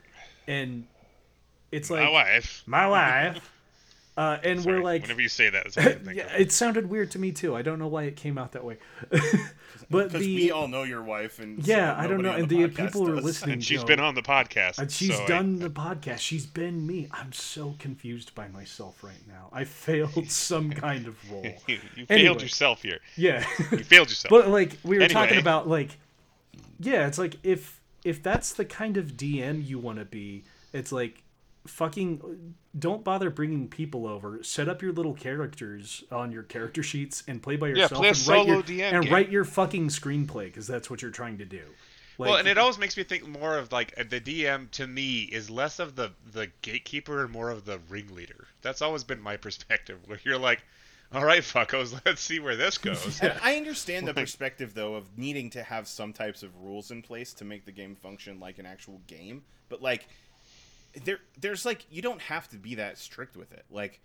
and 0.48 0.86
it's 1.72 1.90
like 1.90 2.04
My 2.04 2.10
wife. 2.10 2.64
my 2.66 2.88
wife, 2.88 3.52
uh, 4.18 4.38
and 4.44 4.62
Sorry, 4.62 4.78
we're 4.78 4.84
like, 4.84 5.04
whenever 5.04 5.22
you 5.22 5.30
say 5.30 5.50
that, 5.50 5.64
that's 5.64 5.78
all 5.78 5.84
I 5.84 5.94
can 5.94 6.06
think 6.06 6.18
yeah, 6.18 6.36
of. 6.36 6.42
it 6.42 6.52
sounded 6.52 6.90
weird 6.90 7.12
to 7.12 7.20
me 7.20 7.32
too. 7.32 7.56
I 7.56 7.62
don't 7.62 7.80
know 7.80 7.88
why 7.88 8.04
it 8.04 8.16
came 8.16 8.38
out 8.38 8.52
that 8.52 8.64
way, 8.64 8.78
but 9.90 10.12
the 10.12 10.20
we 10.20 10.52
all 10.52 10.68
know 10.68 10.84
your 10.84 11.02
wife, 11.02 11.40
and 11.40 11.66
yeah, 11.66 11.96
so 11.96 12.02
I 12.02 12.08
don't 12.08 12.22
know, 12.22 12.38
nobody 12.38 12.64
and 12.64 12.66
on 12.66 12.70
the, 12.72 12.82
podcast 12.82 12.86
people 12.88 13.10
are 13.10 13.22
listening. 13.22 13.54
And 13.54 13.64
she's 13.64 13.82
go, 13.82 13.88
been 13.88 14.00
on 14.00 14.16
the 14.16 14.22
podcast. 14.22 14.80
And 14.80 14.92
she's 14.92 15.16
so 15.16 15.24
I- 15.24 15.28
done 15.28 15.60
the 15.60 15.70
podcast. 15.70 16.20
She's 16.20 16.46
been 16.46 16.86
me. 16.86 17.08
I'm 17.12 17.32
so 17.32 17.76
confused 17.80 18.36
by 18.36 18.48
myself 18.50 19.04
right 19.04 19.26
now. 19.28 19.50
I 19.54 19.64
failed 19.64 20.28
some 20.30 20.72
kind 20.72 21.08
of 21.08 21.32
role. 21.32 21.44
you, 21.68 21.80
you 21.96 22.06
Anyway. 22.10 22.26
failed 22.26 22.42
yourself 22.42 22.84
here. 22.84 23.00
Yeah. 23.16 23.46
You 23.72 23.84
failed 23.84 24.10
yourself. 24.10 24.30
but 24.30 24.50
like 24.50 24.78
we 24.84 24.98
were 25.00 25.08
talking 25.08 25.38
about 25.40 25.68
like 25.68 25.98
yeah, 26.80 27.08
it's 27.08 27.18
like 27.18 27.38
if 27.44 27.80
if 28.04 28.22
that's 28.24 28.54
the 28.54 28.66
kind 28.66 28.98
of 28.98 29.14
DM 29.14 29.66
you 29.66 29.80
want 29.80 30.00
to 30.00 30.06
be, 30.06 30.44
it's 30.74 30.92
like 30.92 31.24
fucking 31.68 32.56
don't 32.78 33.04
bother 33.04 33.30
bringing 33.30 33.68
people 33.68 34.08
over. 34.08 34.44
Set 34.44 34.68
up 34.70 34.82
your 34.82 34.92
little 34.92 35.14
characters 35.14 36.04
on 36.12 36.32
your 36.32 36.44
character 36.44 36.82
sheets 36.82 37.24
and 37.28 37.42
play 37.42 37.56
by 37.56 37.68
yourself. 37.68 38.04
Yeah, 38.04 38.10
yourself 38.10 38.26
play 38.26 38.36
a 38.36 38.40
and 38.40 38.48
write 38.48 38.48
your, 38.48 38.78
solo 38.78 38.82
DM 38.82 38.94
and 38.94 39.04
game. 39.04 39.14
write 39.14 39.30
your 39.30 39.46
fucking 39.46 39.88
screenplay 39.90 40.46
because 40.46 40.68
that's 40.68 40.90
what 40.90 41.02
you're 41.02 41.12
trying 41.12 41.38
to 41.40 41.46
do. 41.46 41.64
Like, 42.18 42.30
well, 42.30 42.40
and 42.40 42.48
it 42.48 42.58
always 42.58 42.78
makes 42.78 42.98
me 42.98 43.04
think 43.04 43.28
more 43.28 43.58
of 43.58 43.72
like 43.72 43.94
uh, 43.98 44.04
the 44.08 44.22
DM 44.22 44.70
to 44.72 44.86
me 44.86 45.22
is 45.22 45.50
less 45.50 45.80
of 45.80 45.96
the 45.96 46.12
the 46.32 46.50
gatekeeper 46.62 47.24
and 47.24 47.32
more 47.32 47.50
of 47.50 47.66
the 47.66 47.80
ringleader. 47.90 48.48
That's 48.62 48.82
always 48.82 49.04
been 49.04 49.22
my 49.22 49.38
perspective. 49.38 50.00
Where 50.06 50.20
you're 50.24 50.38
like, 50.38 50.64
all 51.14 51.26
right, 51.26 51.42
fuckos, 51.42 52.00
let's 52.06 52.22
see 52.22 52.40
where 52.40 52.56
this 52.56 52.78
goes. 52.80 53.20
And 53.22 53.34
I 53.42 53.56
understand 53.56 54.08
the 54.08 54.14
perspective 54.14 54.74
though 54.74 54.96
of 54.96 55.06
needing 55.18 55.50
to 55.52 55.64
have 55.64 55.88
some 55.88 56.14
types 56.14 56.44
of 56.44 56.56
rules 56.62 56.92
in 56.92 57.02
place 57.02 57.34
to 57.36 57.46
make 57.46 57.66
the 57.66 57.72
game 57.72 57.96
function 57.96 58.40
like 58.40 58.60
an 58.60 58.66
actual 58.66 59.02
game, 59.08 59.44
but 59.70 59.82
like 59.82 60.08
there 61.06 61.20
there's 61.40 61.66
like 61.66 61.86
you 61.90 62.02
don't 62.02 62.22
have 62.22 62.48
to 62.50 62.58
be 62.58 62.76
that 62.76 62.98
strict 62.98 63.38
with 63.38 63.52
it. 63.52 63.66
Like 63.70 64.00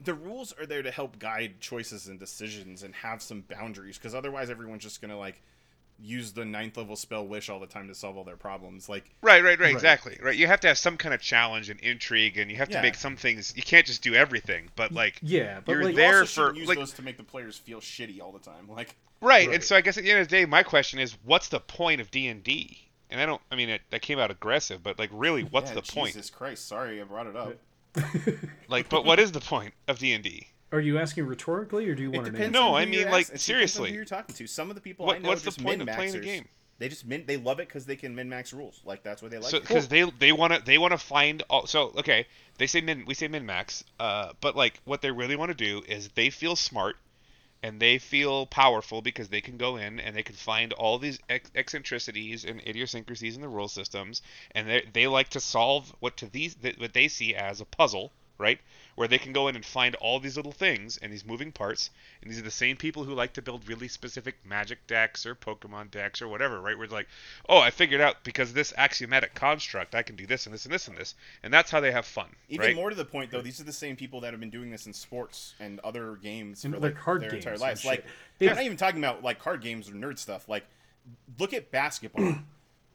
the 0.00 0.14
rules 0.14 0.52
are 0.58 0.66
there 0.66 0.82
to 0.82 0.90
help 0.90 1.18
guide 1.18 1.60
choices 1.60 2.08
and 2.08 2.18
decisions 2.18 2.82
and 2.82 2.94
have 2.94 3.22
some 3.22 3.42
boundaries 3.42 3.98
because 3.98 4.14
otherwise 4.14 4.50
everyone's 4.50 4.82
just 4.82 5.00
going 5.00 5.10
to 5.10 5.16
like 5.16 5.40
use 6.00 6.32
the 6.32 6.44
ninth 6.44 6.76
level 6.76 6.96
spell 6.96 7.24
wish 7.24 7.48
all 7.48 7.60
the 7.60 7.66
time 7.66 7.86
to 7.86 7.94
solve 7.94 8.16
all 8.16 8.24
their 8.24 8.36
problems. 8.36 8.88
Like 8.88 9.10
Right, 9.20 9.42
right, 9.44 9.58
right, 9.58 9.66
Right. 9.66 9.72
exactly. 9.72 10.18
Right, 10.20 10.36
you 10.36 10.48
have 10.48 10.58
to 10.60 10.68
have 10.68 10.78
some 10.78 10.96
kind 10.96 11.14
of 11.14 11.20
challenge 11.20 11.70
and 11.70 11.78
intrigue, 11.80 12.38
and 12.38 12.50
you 12.50 12.56
have 12.56 12.68
to 12.70 12.82
make 12.82 12.96
some 12.96 13.16
things. 13.16 13.52
You 13.56 13.62
can't 13.62 13.86
just 13.86 14.02
do 14.02 14.14
everything, 14.14 14.70
but 14.74 14.90
like, 14.90 15.18
yeah, 15.22 15.60
but 15.64 15.72
you're 15.72 15.84
like 15.84 15.90
you 15.92 15.96
there 15.96 16.20
also 16.20 16.24
for 16.24 16.46
shouldn't 16.48 16.58
use 16.58 16.68
like 16.68 16.78
those 16.78 16.92
to 16.94 17.02
make 17.02 17.16
the 17.16 17.22
players 17.22 17.56
feel 17.56 17.80
shitty 17.80 18.20
all 18.20 18.32
the 18.32 18.40
time. 18.40 18.68
Like 18.68 18.96
right. 19.20 19.46
Right. 19.46 19.54
And 19.54 19.62
so 19.62 19.76
I 19.76 19.80
guess 19.80 19.96
at 19.96 20.02
the 20.04 20.10
end 20.10 20.20
of 20.20 20.28
the 20.28 20.36
day, 20.36 20.44
my 20.46 20.64
question 20.64 20.98
is, 20.98 21.16
what's 21.24 21.48
the 21.48 21.60
point 21.60 22.00
of 22.00 22.10
D 22.10 22.88
and 23.12 23.20
I 23.20 23.26
don't. 23.26 23.40
I 23.50 23.56
mean, 23.56 23.68
it, 23.68 23.82
that 23.90 24.02
came 24.02 24.18
out 24.18 24.30
aggressive, 24.30 24.82
but 24.82 24.98
like, 24.98 25.10
really, 25.12 25.42
what's 25.50 25.70
yeah, 25.70 25.76
the 25.76 25.82
point? 25.82 26.14
Jesus 26.14 26.30
Christ, 26.30 26.66
sorry 26.66 27.00
I 27.00 27.04
brought 27.04 27.26
it 27.26 27.36
up. 27.36 27.56
Like, 28.68 28.88
but 28.88 29.04
what 29.04 29.20
is 29.20 29.32
the 29.32 29.40
point 29.40 29.74
of 29.86 29.98
D 29.98 30.14
and 30.14 30.24
D? 30.24 30.46
Are 30.72 30.80
you 30.80 30.98
asking 30.98 31.26
rhetorically 31.26 31.90
or 31.90 31.94
do 31.94 32.00
you 32.02 32.10
It 32.10 32.16
want 32.16 32.28
an 32.28 32.32
depends. 32.32 32.54
No, 32.54 32.74
I 32.74 32.86
mean, 32.86 33.02
like, 33.10 33.10
ask- 33.10 33.10
it 33.10 33.12
depends 33.12 33.32
on 33.32 33.38
seriously. 33.38 33.90
who 33.90 33.96
you're 33.96 34.04
talking 34.06 34.34
to. 34.34 34.46
Some 34.46 34.70
of 34.70 34.76
the 34.76 34.80
people 34.80 35.04
What- 35.04 35.16
I 35.16 35.18
know 35.18 35.28
what's 35.28 35.42
the 35.42 35.50
just 35.50 35.62
point 35.62 35.82
of 35.82 35.86
min 35.86 35.94
playing 35.94 36.12
the 36.12 36.20
game? 36.20 36.48
They 36.78 36.88
just 36.88 37.06
min. 37.06 37.24
They 37.26 37.36
love 37.36 37.60
it 37.60 37.68
because 37.68 37.86
they 37.86 37.94
can 37.94 38.14
min 38.14 38.28
max 38.28 38.52
rules. 38.52 38.80
Like 38.84 39.02
that's 39.02 39.22
what 39.22 39.30
they 39.30 39.38
like. 39.38 39.50
So 39.50 39.58
it. 39.58 39.60
because 39.60 39.88
they 39.88 40.02
they 40.18 40.32
want 40.32 40.54
to 40.54 40.64
they 40.64 40.78
want 40.78 40.92
to 40.92 40.98
find 40.98 41.42
all 41.48 41.66
so 41.66 41.92
okay 41.98 42.26
they 42.58 42.66
say 42.66 42.80
min 42.80 43.04
we 43.06 43.14
say 43.14 43.28
min 43.28 43.46
max 43.46 43.84
uh 44.00 44.32
but 44.40 44.56
like 44.56 44.80
what 44.84 45.00
they 45.00 45.10
really 45.12 45.36
want 45.36 45.50
to 45.50 45.54
do 45.56 45.82
is 45.86 46.08
they 46.16 46.28
feel 46.28 46.56
smart 46.56 46.96
and 47.62 47.78
they 47.80 47.98
feel 47.98 48.46
powerful 48.46 49.00
because 49.02 49.28
they 49.28 49.40
can 49.40 49.56
go 49.56 49.76
in 49.76 50.00
and 50.00 50.16
they 50.16 50.22
can 50.22 50.34
find 50.34 50.72
all 50.72 50.98
these 50.98 51.18
eccentricities 51.54 52.44
and 52.44 52.60
idiosyncrasies 52.66 53.36
in 53.36 53.42
the 53.42 53.48
rule 53.48 53.68
systems 53.68 54.22
and 54.52 54.68
they 54.68 54.88
they 54.92 55.06
like 55.06 55.28
to 55.28 55.40
solve 55.40 55.94
what 56.00 56.16
to 56.16 56.26
these 56.26 56.54
th- 56.56 56.78
what 56.78 56.92
they 56.92 57.08
see 57.08 57.34
as 57.34 57.60
a 57.60 57.64
puzzle 57.64 58.12
right 58.42 58.60
where 58.94 59.08
they 59.08 59.16
can 59.16 59.32
go 59.32 59.48
in 59.48 59.56
and 59.56 59.64
find 59.64 59.94
all 59.94 60.20
these 60.20 60.36
little 60.36 60.52
things 60.52 60.98
and 61.00 61.10
these 61.10 61.24
moving 61.24 61.50
parts 61.50 61.88
and 62.20 62.30
these 62.30 62.38
are 62.38 62.42
the 62.42 62.50
same 62.50 62.76
people 62.76 63.04
who 63.04 63.14
like 63.14 63.32
to 63.32 63.40
build 63.40 63.66
really 63.66 63.88
specific 63.88 64.34
magic 64.44 64.86
decks 64.86 65.24
or 65.24 65.34
pokemon 65.34 65.90
decks 65.90 66.20
or 66.20 66.28
whatever 66.28 66.60
right 66.60 66.76
where 66.76 66.84
it's 66.84 66.92
like 66.92 67.08
oh 67.48 67.58
i 67.58 67.70
figured 67.70 68.00
out 68.00 68.22
because 68.24 68.52
this 68.52 68.74
axiomatic 68.76 69.34
construct 69.34 69.94
i 69.94 70.02
can 70.02 70.16
do 70.16 70.26
this 70.26 70.44
and 70.46 70.52
this 70.54 70.66
and 70.66 70.74
this 70.74 70.88
and 70.88 70.96
this 70.98 71.14
and 71.42 71.54
that's 71.54 71.70
how 71.70 71.80
they 71.80 71.90
have 71.92 72.04
fun 72.04 72.28
Even 72.48 72.66
right 72.66 72.76
more 72.76 72.90
to 72.90 72.96
the 72.96 73.04
point, 73.04 73.30
though, 73.30 73.40
these 73.40 73.60
are 73.60 73.64
the 73.64 73.72
same 73.72 73.96
people 73.96 74.20
that 74.20 74.32
have 74.32 74.40
been 74.40 74.50
doing 74.50 74.70
this 74.70 74.86
in 74.86 74.92
sports 74.92 75.54
and 75.60 75.80
other 75.80 76.16
games 76.16 76.64
And 76.64 76.74
for 76.74 76.80
like 76.80 76.96
card 76.96 77.22
their 77.22 77.30
games 77.30 77.44
entire 77.44 77.58
lives. 77.58 77.84
Like, 77.84 78.04
If- 78.40 78.50
I'm 78.50 78.56
not 78.56 78.64
even 78.64 78.76
talking 78.76 78.98
about 78.98 79.22
like 79.22 79.38
card 79.38 79.62
games 79.62 79.88
or 79.88 79.92
nerd 79.92 80.18
stuff. 80.18 80.48
Like, 80.48 80.64
look 81.38 81.52
at 81.52 81.70
basketball. 81.70 82.34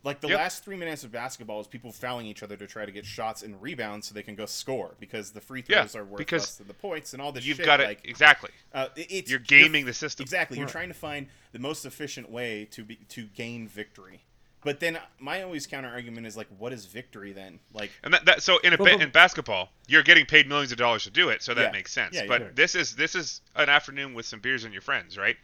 like 0.07 0.21
the 0.21 0.29
Yep. 0.29 0.37
last 0.37 0.63
three 0.63 0.77
minutes 0.77 1.03
of 1.03 1.11
basketball 1.11 1.59
is 1.61 1.67
people 1.67 1.91
fouling 1.91 2.25
each 2.25 2.41
other 2.41 2.55
to 2.57 2.65
try 2.65 2.85
to 2.85 2.91
get 2.91 3.05
shots 3.05 3.43
and 3.43 3.61
rebounds 3.61 4.07
so 4.07 4.13
they 4.15 4.23
can 4.23 4.35
go 4.35 4.45
score 4.45 4.95
because 4.99 5.31
the 5.31 5.41
free 5.41 5.63
Yeah, 5.67 5.81
throws 5.81 5.95
are 5.95 6.05
worth 6.05 6.17
because 6.17 6.41
less 6.43 6.55
than 6.55 6.67
the 6.67 6.73
points 6.73 7.13
and 7.13 7.21
all 7.21 7.31
this 7.31 7.45
you've 7.45 7.57
shit. 7.57 7.65
got 7.65 7.81
it 7.81 7.85
like, 7.87 8.01
exactly 8.05 8.49
uh, 8.73 8.87
it's 8.95 9.29
You're 9.29 9.39
gaming 9.39 9.85
the 9.85 9.93
system. 9.93 10.23
Exactly. 10.23 10.57
You're 10.57 10.67
trying 10.67 10.87
to 10.87 10.93
find 10.95 11.27
the 11.51 11.59
most 11.59 11.85
efficient 11.85 12.29
way 12.31 12.65
to 12.71 12.83
be 12.83 12.95
to 13.09 13.25
gain 13.35 13.67
victory. 13.67 14.21
But 14.63 14.79
then 14.79 14.97
my 15.19 15.43
always 15.43 15.67
counter 15.67 15.87
argument 15.87 16.25
is 16.25 16.35
like, 16.35 16.47
what 16.57 16.73
is 16.73 16.85
victory 16.85 17.31
then? 17.31 17.59
Like, 17.73 17.91
And 18.03 18.13
that, 18.13 18.25
that 18.25 18.43
so 18.43 18.57
in 18.59 18.73
a 18.73 18.77
Well, 18.77 18.87
ba- 18.91 18.97
but- 18.97 19.01
in 19.03 19.11
basketball, 19.11 19.69
you're 19.87 20.03
getting 20.03 20.25
paid 20.25 20.47
millions 20.47 20.71
of 20.71 20.77
dollars 20.77 21.03
to 21.03 21.11
do 21.11 21.29
it, 21.29 21.43
so 21.43 21.53
that 21.53 21.61
Yeah. 21.67 21.71
makes 21.71 21.91
sense. 21.91 22.15
Yeah, 22.15 22.25
but 22.27 22.55
this 22.55 22.75
is 22.75 22.95
this 22.95 23.13
is 23.15 23.41
an 23.55 23.69
afternoon 23.69 24.13
with 24.13 24.25
some 24.25 24.39
beers 24.39 24.63
and 24.63 24.73
your 24.73 24.81
friends, 24.81 25.17
right? 25.17 25.37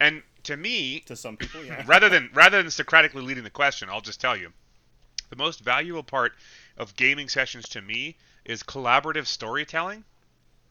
And 0.00 0.22
to 0.44 0.56
me, 0.56 1.00
to 1.00 1.16
some 1.16 1.36
people, 1.36 1.64
yeah. 1.64 1.82
rather 1.86 2.08
than 2.08 2.30
rather 2.34 2.62
than 2.62 2.70
Socratically 2.70 3.22
leading 3.22 3.44
the 3.44 3.50
question, 3.50 3.88
I'll 3.90 4.00
just 4.00 4.20
tell 4.20 4.36
you, 4.36 4.52
the 5.30 5.36
most 5.36 5.60
valuable 5.60 6.02
part 6.02 6.32
of 6.76 6.94
gaming 6.96 7.28
sessions 7.28 7.68
to 7.70 7.82
me 7.82 8.16
is 8.44 8.62
collaborative 8.62 9.26
storytelling 9.26 10.04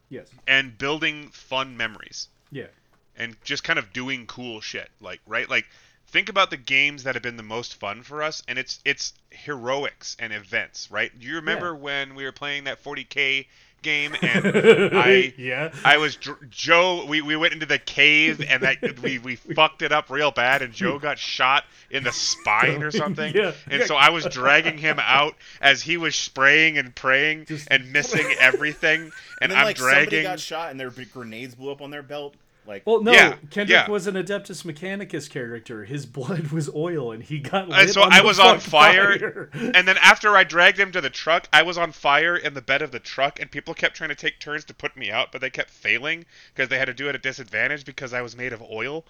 Yes. 0.08 0.28
and 0.46 0.78
building 0.78 1.30
fun 1.30 1.76
memories 1.76 2.28
Yeah. 2.52 2.68
and 3.16 3.36
just 3.42 3.64
kind 3.64 3.78
of 3.78 3.92
doing 3.92 4.26
cool 4.26 4.60
shit 4.60 4.88
like 5.00 5.20
right 5.26 5.50
like 5.50 5.66
think 6.06 6.28
about 6.28 6.50
the 6.50 6.56
games 6.56 7.02
that 7.02 7.16
have 7.16 7.22
been 7.22 7.36
the 7.36 7.42
most 7.42 7.74
fun 7.74 8.02
for 8.04 8.22
us, 8.22 8.40
and 8.46 8.58
it's 8.58 8.78
it's 8.84 9.12
heroics 9.30 10.16
and 10.20 10.32
events, 10.32 10.88
right? 10.90 11.10
Do 11.18 11.26
you 11.26 11.34
remember 11.34 11.66
Yeah. 11.74 11.80
when 11.80 12.14
we 12.14 12.22
were 12.24 12.30
playing 12.32 12.64
that 12.64 12.82
40k 12.82 13.46
game 13.82 14.14
and 14.20 14.46
I 14.96 15.32
yeah. 15.36 15.72
I 15.84 15.98
was 15.98 16.18
Joe. 16.50 17.04
We, 17.06 17.22
we 17.22 17.36
went 17.36 17.52
into 17.52 17.66
the 17.66 17.78
cave 17.78 18.40
and 18.48 18.62
that 18.62 19.00
we, 19.00 19.18
we 19.18 19.36
fucked 19.54 19.82
it 19.82 19.92
up 19.92 20.10
real 20.10 20.30
bad, 20.30 20.62
and 20.62 20.72
Joe 20.72 20.98
got 20.98 21.18
shot 21.18 21.64
in 21.90 22.02
the 22.04 22.12
spine 22.12 22.82
or 22.82 22.90
something. 23.02 23.34
Yeah. 23.34 23.52
And 23.70 23.84
so 23.84 23.94
I 23.96 24.10
was 24.10 24.24
dragging 24.26 24.78
him 24.78 24.98
out 25.00 25.34
as 25.60 25.82
he 25.82 25.96
was 25.96 26.16
spraying 26.16 26.78
and 26.78 26.94
praying 26.94 27.46
Just- 27.46 27.68
and 27.70 27.92
missing 27.92 28.26
everything, 28.40 29.02
and, 29.02 29.12
And 29.40 29.52
then 29.52 29.58
I'm 29.58 29.64
like 29.64 29.76
somebody 29.76 30.06
dragging. 30.06 30.22
got 30.24 30.40
shot 30.40 30.70
and 30.70 30.80
their 30.80 30.90
grenades 30.90 31.54
blew 31.54 31.70
up 31.70 31.80
on 31.82 31.90
their 31.90 32.02
belt. 32.02 32.34
Like 32.66 32.86
Well, 32.86 33.02
no, 33.02 33.12
Yeah, 33.12 33.36
Kendrick 33.50 33.86
yeah. 33.86 33.90
was 33.90 34.06
an 34.06 34.14
Adeptus 34.14 34.64
Mechanicus 34.64 35.28
character. 35.28 35.84
His 35.84 36.06
blood 36.06 36.48
was 36.52 36.68
oil, 36.74 37.12
and 37.12 37.22
he 37.22 37.38
got. 37.38 37.64
And 37.64 37.72
lit 37.72 37.90
so 37.90 38.02
on 38.02 38.12
I 38.12 38.20
the 38.20 38.26
was 38.26 38.38
on 38.38 38.58
fuck 38.58 38.70
fire, 38.70 39.50
and 39.52 39.86
then 39.86 39.96
after 40.02 40.36
I 40.36 40.44
dragged 40.44 40.78
him 40.78 40.92
to 40.92 41.00
the 41.00 41.10
truck, 41.10 41.48
I 41.52 41.62
was 41.62 41.78
on 41.78 41.92
fire 41.92 42.36
in 42.36 42.54
the 42.54 42.62
bed 42.62 42.82
of 42.82 42.90
the 42.92 43.00
truck, 43.00 43.40
and 43.40 43.50
people 43.50 43.74
kept 43.74 43.96
trying 43.96 44.10
to 44.10 44.14
take 44.14 44.40
turns 44.40 44.64
to 44.66 44.74
put 44.74 44.96
me 44.96 45.10
out, 45.10 45.32
but 45.32 45.40
they 45.40 45.50
kept 45.50 45.70
failing 45.70 46.24
because 46.54 46.68
they 46.68 46.78
had 46.78 46.86
to 46.86 46.94
do 46.94 47.06
it 47.06 47.10
at 47.10 47.14
a 47.16 47.18
disadvantage 47.18 47.84
because 47.84 48.12
I 48.12 48.22
was 48.22 48.36
made 48.36 48.52
of 48.52 48.62
oil. 48.62 49.04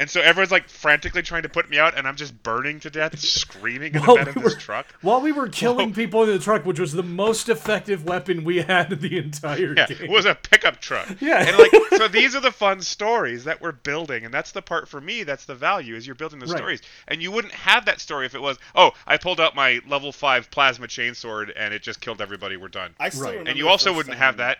And 0.00 0.08
so 0.08 0.20
everyone's 0.20 0.52
like 0.52 0.68
frantically 0.68 1.22
trying 1.22 1.42
to 1.42 1.48
put 1.48 1.68
me 1.68 1.78
out, 1.78 1.98
and 1.98 2.06
I'm 2.06 2.14
just 2.14 2.40
burning 2.44 2.78
to 2.80 2.90
death, 2.90 3.18
screaming 3.18 3.94
in 3.94 4.00
the 4.00 4.06
While 4.06 4.16
bed 4.16 4.26
we 4.26 4.30
of 4.30 4.42
this 4.44 4.54
were- 4.54 4.60
truck. 4.60 4.86
While 5.00 5.20
we 5.20 5.32
were 5.32 5.48
killing 5.48 5.92
people 5.92 6.22
in 6.22 6.28
the 6.30 6.38
truck, 6.38 6.64
which 6.64 6.78
was 6.78 6.92
the 6.92 7.02
most 7.02 7.48
effective 7.48 8.04
weapon 8.04 8.44
we 8.44 8.58
had 8.58 8.92
in 8.92 9.00
the 9.00 9.18
entire 9.18 9.74
Yeah, 9.76 9.86
game. 9.88 9.98
it 10.02 10.10
was 10.10 10.24
a 10.24 10.34
pickup 10.36 10.80
truck. 10.80 11.08
Yeah. 11.20 11.42
And 11.48 11.58
like 11.58 11.70
so 11.96 12.06
these 12.06 12.36
are 12.36 12.40
the 12.40 12.52
fun 12.52 12.80
stories 12.80 13.44
that 13.44 13.60
we're 13.60 13.72
building 13.72 14.24
and 14.24 14.32
that's 14.32 14.52
the 14.52 14.62
part 14.62 14.88
for 14.88 15.00
me 15.00 15.24
that's 15.24 15.46
the 15.46 15.54
value 15.54 15.96
is 15.96 16.06
you're 16.06 16.14
building 16.14 16.38
the 16.38 16.46
Right. 16.46 16.56
stories. 16.58 16.80
And 17.08 17.20
you 17.20 17.32
wouldn't 17.32 17.54
have 17.54 17.86
that 17.86 18.00
story 18.00 18.26
if 18.26 18.34
it 18.36 18.40
was, 18.42 18.56
"Oh, 18.76 18.92
I 19.06 19.16
pulled 19.16 19.40
out 19.40 19.56
my 19.56 19.80
level 19.86 20.12
5 20.12 20.50
plasma 20.50 20.86
chainsword 20.86 21.52
and 21.56 21.74
it 21.74 21.82
just 21.82 22.00
killed 22.00 22.20
everybody, 22.20 22.56
we're 22.56 22.68
done." 22.68 22.94
I 23.00 23.08
still 23.08 23.24
Right. 23.24 23.30
remember 23.30 23.50
And 23.50 23.58
you 23.58 23.68
also 23.68 23.92
wouldn't 23.92 24.12
time 24.14 24.22
have 24.22 24.36
that 24.36 24.58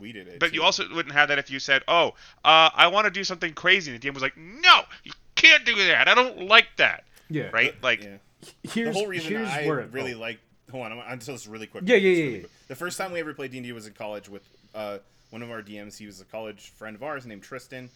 We 0.00 0.12
did 0.12 0.26
it. 0.28 0.40
but 0.40 0.54
you 0.54 0.62
also 0.62 0.84
wouldn't 0.94 1.14
have 1.14 1.28
that 1.28 1.38
if 1.38 1.50
you 1.50 1.58
said, 1.60 1.82
"Oh, 1.86 2.14
uh, 2.44 2.70
I 2.74 2.86
want 2.88 3.04
to 3.06 3.10
do 3.10 3.22
something 3.24 3.52
crazy," 3.52 3.90
and 3.92 4.00
the 4.00 4.02
game 4.04 4.14
was 4.14 4.22
like, 4.22 4.36
"No, 4.36 4.82
you 5.04 5.12
can't 5.34 5.64
do 5.64 5.74
that. 5.86 6.08
I 6.08 6.14
don't 6.14 6.42
like 6.48 6.68
that." 6.76 7.04
yeah. 7.28 7.50
Right? 7.52 7.74
Like, 7.82 8.02
Yeah. 8.02 8.16
Here's 8.62 8.88
the 8.88 8.92
whole 8.94 9.06
reason 9.06 9.30
here's 9.32 9.48
I 9.48 9.66
where 9.66 9.80
it- 9.80 9.92
really 9.92 10.14
like. 10.14 10.38
Hold 10.70 10.86
on, 10.86 10.92
I'm, 10.92 10.98
I'm 11.00 11.18
just 11.18 11.46
really 11.46 11.66
quick. 11.66 11.82
Yeah, 11.86 11.96
yeah, 11.96 12.08
yeah, 12.10 12.16
really 12.22 12.32
yeah. 12.34 12.38
quick. 12.40 12.50
The 12.68 12.76
first 12.76 12.96
time 12.96 13.12
we 13.12 13.20
ever 13.20 13.34
played 13.34 13.50
D 13.50 13.58
and 13.58 13.66
D 13.66 13.72
was 13.72 13.86
in 13.86 13.92
college 13.92 14.28
with 14.28 14.42
uh, 14.74 14.98
one 15.30 15.42
of 15.42 15.50
our 15.50 15.62
DMs. 15.62 15.98
He 15.98 16.06
was 16.06 16.20
a 16.20 16.24
college 16.24 16.70
friend 16.70 16.94
of 16.96 17.02
ours 17.02 17.26
named 17.26 17.42
Tristan. 17.42 17.90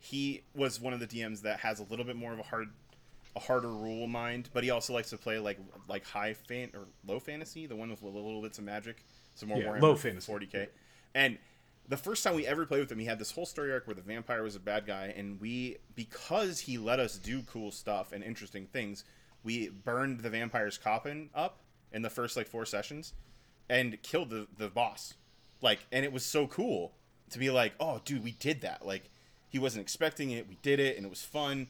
He 0.00 0.42
was 0.54 0.80
one 0.80 0.92
of 0.92 1.00
the 1.00 1.06
DMs 1.06 1.42
that 1.42 1.60
has 1.60 1.78
a 1.80 1.84
little 1.84 2.04
bit 2.04 2.16
more 2.16 2.32
of 2.32 2.38
a 2.38 2.42
hard, 2.42 2.68
a 3.36 3.40
harder 3.40 3.68
rule 3.68 4.06
mind, 4.06 4.50
but 4.52 4.62
he 4.64 4.70
also 4.70 4.92
likes 4.92 5.10
to 5.10 5.16
play 5.16 5.38
like 5.38 5.58
like 5.88 6.04
high 6.04 6.34
fan 6.34 6.70
or 6.74 6.80
low 7.06 7.18
fantasy, 7.20 7.66
the 7.66 7.76
one 7.76 7.88
with 7.90 8.02
a 8.02 8.06
little 8.06 8.42
bits 8.42 8.58
of 8.58 8.64
magic, 8.64 9.02
some 9.34 9.48
more 9.48 9.58
Yeah, 9.58 9.68
Warhammer 9.68 9.80
low 9.82 9.96
fantasy. 9.96 10.30
40k. 10.32 10.66
And 11.16 11.38
the 11.88 11.96
first 11.96 12.22
time 12.22 12.34
we 12.34 12.46
ever 12.46 12.66
played 12.66 12.80
with 12.80 12.92
him, 12.92 12.98
he 12.98 13.06
had 13.06 13.18
this 13.18 13.30
whole 13.30 13.46
story 13.46 13.72
arc 13.72 13.86
where 13.86 13.94
the 13.94 14.02
vampire 14.02 14.42
was 14.42 14.54
a 14.54 14.60
bad 14.60 14.86
guy, 14.86 15.14
and 15.16 15.40
we, 15.40 15.78
because 15.94 16.60
he 16.60 16.76
let 16.76 17.00
us 17.00 17.16
do 17.16 17.42
cool 17.42 17.72
stuff 17.72 18.12
and 18.12 18.22
interesting 18.22 18.66
things, 18.66 19.02
we 19.42 19.70
burned 19.70 20.20
the 20.20 20.28
vampire's 20.28 20.76
coffin 20.76 21.30
up 21.34 21.60
in 21.90 22.02
the 22.02 22.10
first 22.10 22.36
like 22.36 22.46
four 22.46 22.66
sessions, 22.66 23.14
and 23.70 24.00
killed 24.02 24.28
the 24.28 24.46
the 24.58 24.68
boss. 24.68 25.14
Like, 25.62 25.86
and 25.90 26.04
it 26.04 26.12
was 26.12 26.24
so 26.24 26.46
cool 26.46 26.92
to 27.30 27.38
be 27.38 27.48
like, 27.48 27.72
oh, 27.80 28.02
dude, 28.04 28.22
we 28.22 28.32
did 28.32 28.60
that. 28.60 28.84
Like, 28.84 29.08
he 29.48 29.58
wasn't 29.58 29.80
expecting 29.80 30.30
it. 30.32 30.46
We 30.46 30.58
did 30.60 30.80
it, 30.80 30.98
and 30.98 31.06
it 31.06 31.08
was 31.08 31.22
fun. 31.22 31.68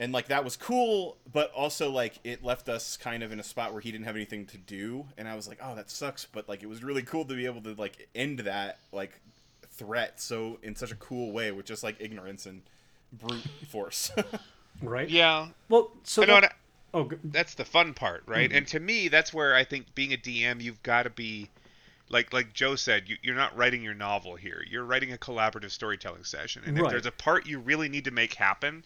And 0.00 0.12
like 0.12 0.28
that 0.28 0.44
was 0.44 0.56
cool, 0.56 1.16
but 1.32 1.50
also 1.52 1.90
like 1.90 2.20
it 2.22 2.44
left 2.44 2.68
us 2.68 2.96
kind 2.96 3.22
of 3.22 3.32
in 3.32 3.40
a 3.40 3.42
spot 3.42 3.72
where 3.72 3.80
he 3.80 3.90
didn't 3.90 4.06
have 4.06 4.14
anything 4.14 4.46
to 4.46 4.56
do, 4.56 5.06
and 5.16 5.26
I 5.26 5.34
was 5.34 5.48
like, 5.48 5.58
"Oh, 5.60 5.74
that 5.74 5.90
sucks." 5.90 6.24
But 6.24 6.48
like 6.48 6.62
it 6.62 6.68
was 6.68 6.84
really 6.84 7.02
cool 7.02 7.24
to 7.24 7.34
be 7.34 7.46
able 7.46 7.62
to 7.62 7.74
like 7.74 8.08
end 8.14 8.40
that 8.40 8.78
like 8.92 9.20
threat 9.78 10.20
so 10.20 10.58
in 10.62 10.74
such 10.74 10.90
a 10.90 10.96
cool 10.96 11.32
way 11.32 11.52
with 11.52 11.64
just 11.64 11.82
like 11.82 11.96
ignorance 12.00 12.46
and 12.46 12.62
brute 13.12 13.42
force. 13.68 14.10
right. 14.82 15.08
yeah. 15.08 15.48
Well, 15.68 15.90
so 16.02 16.22
that- 16.22 16.44
and 16.44 16.52
oh, 16.94 17.08
g- 17.08 17.16
that's 17.24 17.54
the 17.54 17.64
fun 17.64 17.94
part, 17.94 18.22
right? 18.26 18.48
Mm-hmm. 18.48 18.58
And 18.58 18.66
to 18.68 18.80
me, 18.80 19.08
that's 19.08 19.32
where 19.32 19.54
I 19.54 19.64
think 19.64 19.94
being 19.94 20.12
a 20.12 20.16
DM, 20.16 20.60
you've 20.60 20.82
got 20.82 21.04
to 21.04 21.10
be, 21.10 21.48
like 22.08 22.32
like 22.32 22.52
Joe 22.52 22.76
said, 22.76 23.08
you, 23.08 23.16
you're 23.22 23.34
not 23.34 23.56
writing 23.56 23.82
your 23.82 23.94
novel 23.94 24.36
here. 24.36 24.62
You're 24.68 24.84
writing 24.84 25.12
a 25.12 25.16
collaborative 25.16 25.70
storytelling 25.70 26.24
session, 26.24 26.62
and 26.66 26.78
if 26.78 26.88
there's 26.88 27.06
a 27.06 27.12
part 27.12 27.46
you 27.46 27.58
really 27.58 27.88
need 27.88 28.04
to 28.04 28.10
make 28.10 28.34
happen, 28.34 28.84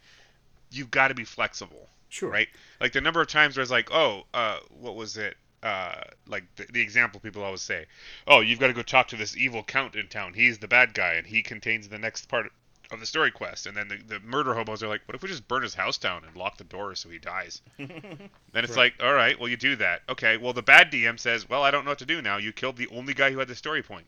you've 0.73 0.91
got 0.91 1.09
to 1.09 1.15
be 1.15 1.25
flexible, 1.25 1.89
sure. 2.09 2.31
right? 2.31 2.49
Like 2.81 2.93
the 2.93 3.01
number 3.01 3.21
of 3.21 3.29
times 3.29 3.57
where 3.57 3.63
it's 3.63 3.71
like, 3.71 3.91
oh, 3.93 4.25
uh, 4.35 4.59
what 4.71 4.97
was 4.97 5.17
it? 5.17 5.37
Uh, 5.63 6.03
like 6.27 6.45
the, 6.57 6.67
the 6.73 6.81
example 6.81 7.21
people 7.21 7.45
always 7.45 7.63
say, 7.63 7.87
oh, 8.27 8.41
you've 8.41 8.59
got 8.59 8.67
to 8.67 8.73
go 8.73 8.83
talk 8.83 9.09
to 9.09 9.17
this 9.17 9.37
evil 9.37 9.63
count 9.63 9.95
in 9.95 10.09
town. 10.09 10.35
He's 10.35 10.59
the 10.59 10.69
bad 10.69 10.93
guy, 10.93 11.15
and 11.15 11.27
he 11.27 11.43
contains 11.43 11.89
the 11.89 11.99
next 11.99 12.27
part 12.29 12.51
of 12.93 13.01
the 13.01 13.07
story 13.07 13.31
quest. 13.31 13.67
And 13.67 13.77
then 13.77 13.89
the, 13.89 13.97
the 13.97 14.21
murder 14.21 14.55
hobos 14.55 14.83
are 14.83 14.89
like, 14.89 15.03
what 15.07 15.15
if 15.15 15.23
we 15.23 15.29
just 15.29 15.49
burn 15.49 15.63
his 15.63 15.75
house 15.75 15.99
down 15.99 16.25
and 16.25 16.37
lock 16.37 16.59
the 16.59 16.65
door 16.65 16.95
so 16.95 17.09
he 17.09 17.19
dies? 17.19 17.63
Then 17.79 18.65
it's 18.65 18.77
like, 18.77 18.95
all 19.03 19.15
right, 19.15 19.39
well, 19.41 19.49
you 19.49 19.57
do 19.57 19.77
that. 19.77 20.03
Okay, 20.11 20.37
well, 20.37 20.53
the 20.53 20.63
bad 20.63 20.93
DM 20.93 21.19
says, 21.19 21.49
well, 21.49 21.63
I 21.63 21.71
don't 21.71 21.85
know 21.85 21.93
what 21.93 22.01
to 22.01 22.07
do 22.07 22.21
now. 22.21 22.37
You 22.37 22.53
killed 22.53 22.77
the 22.77 22.89
only 22.89 23.15
guy 23.15 23.31
who 23.31 23.39
had 23.39 23.49
the 23.49 23.55
story 23.55 23.83
point. 23.83 24.07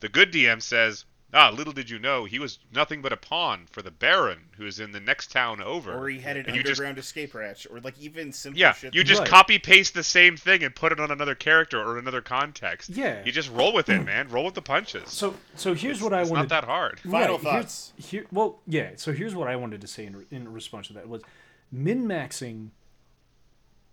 The 0.00 0.10
good 0.10 0.32
DM 0.32 0.60
says, 0.60 1.06
ah, 1.34 1.50
little 1.50 1.72
did 1.72 1.90
you 1.90 1.98
know, 1.98 2.24
he 2.24 2.38
was 2.38 2.58
nothing 2.74 3.02
but 3.02 3.12
a 3.12 3.16
pawn 3.16 3.66
for 3.70 3.82
the 3.82 3.90
Baron, 3.90 4.46
who 4.56 4.64
is 4.66 4.80
in 4.80 4.92
the 4.92 5.00
next 5.00 5.30
town 5.30 5.60
over. 5.60 5.92
or 5.92 6.08
he 6.08 6.20
had 6.20 6.36
an 6.36 6.46
And 6.46 6.56
you 6.56 6.62
just- 6.62 6.72
underground 6.80 6.98
escape 6.98 7.32
hatch, 7.34 7.66
or 7.70 7.80
like 7.80 7.98
even 7.98 8.32
simple 8.32 8.58
Yeah, 8.58 8.72
shit. 8.72 8.94
you 8.94 9.04
just 9.04 9.20
Right. 9.20 9.28
copy 9.28 9.58
paste 9.58 9.92
the 9.94 10.02
same 10.02 10.36
thing 10.36 10.62
and 10.64 10.74
put 10.74 10.90
it 10.92 10.98
on 11.00 11.10
another 11.10 11.34
character 11.34 11.80
or 11.80 11.98
another 11.98 12.22
context. 12.22 12.90
Yeah. 12.90 13.22
You 13.24 13.32
just 13.32 13.50
roll 13.50 13.72
with 13.72 13.88
it, 13.88 14.02
man. 14.04 14.28
Roll 14.28 14.44
with 14.46 14.54
the 14.54 14.62
punches. 14.62 15.10
So 15.10 15.34
so 15.54 15.74
here's 15.74 15.96
it's, 15.96 16.02
what 16.02 16.12
I 16.14 16.22
it's 16.22 16.30
wanted. 16.30 16.42
not 16.44 16.48
that 16.48 16.64
hard. 16.64 17.00
Final 17.00 17.34
Right, 17.36 17.40
thoughts. 17.42 17.92
Here, 17.96 18.26
well, 18.32 18.60
yeah. 18.66 18.92
So 18.96 19.12
here's 19.12 19.34
what 19.34 19.48
I 19.48 19.56
wanted 19.56 19.80
to 19.82 19.86
say 19.86 20.06
in, 20.06 20.24
in 20.30 20.50
response 20.52 20.86
to 20.88 20.92
that 20.94 21.08
was, 21.08 21.22
min 21.70 22.06
maxing 22.06 22.70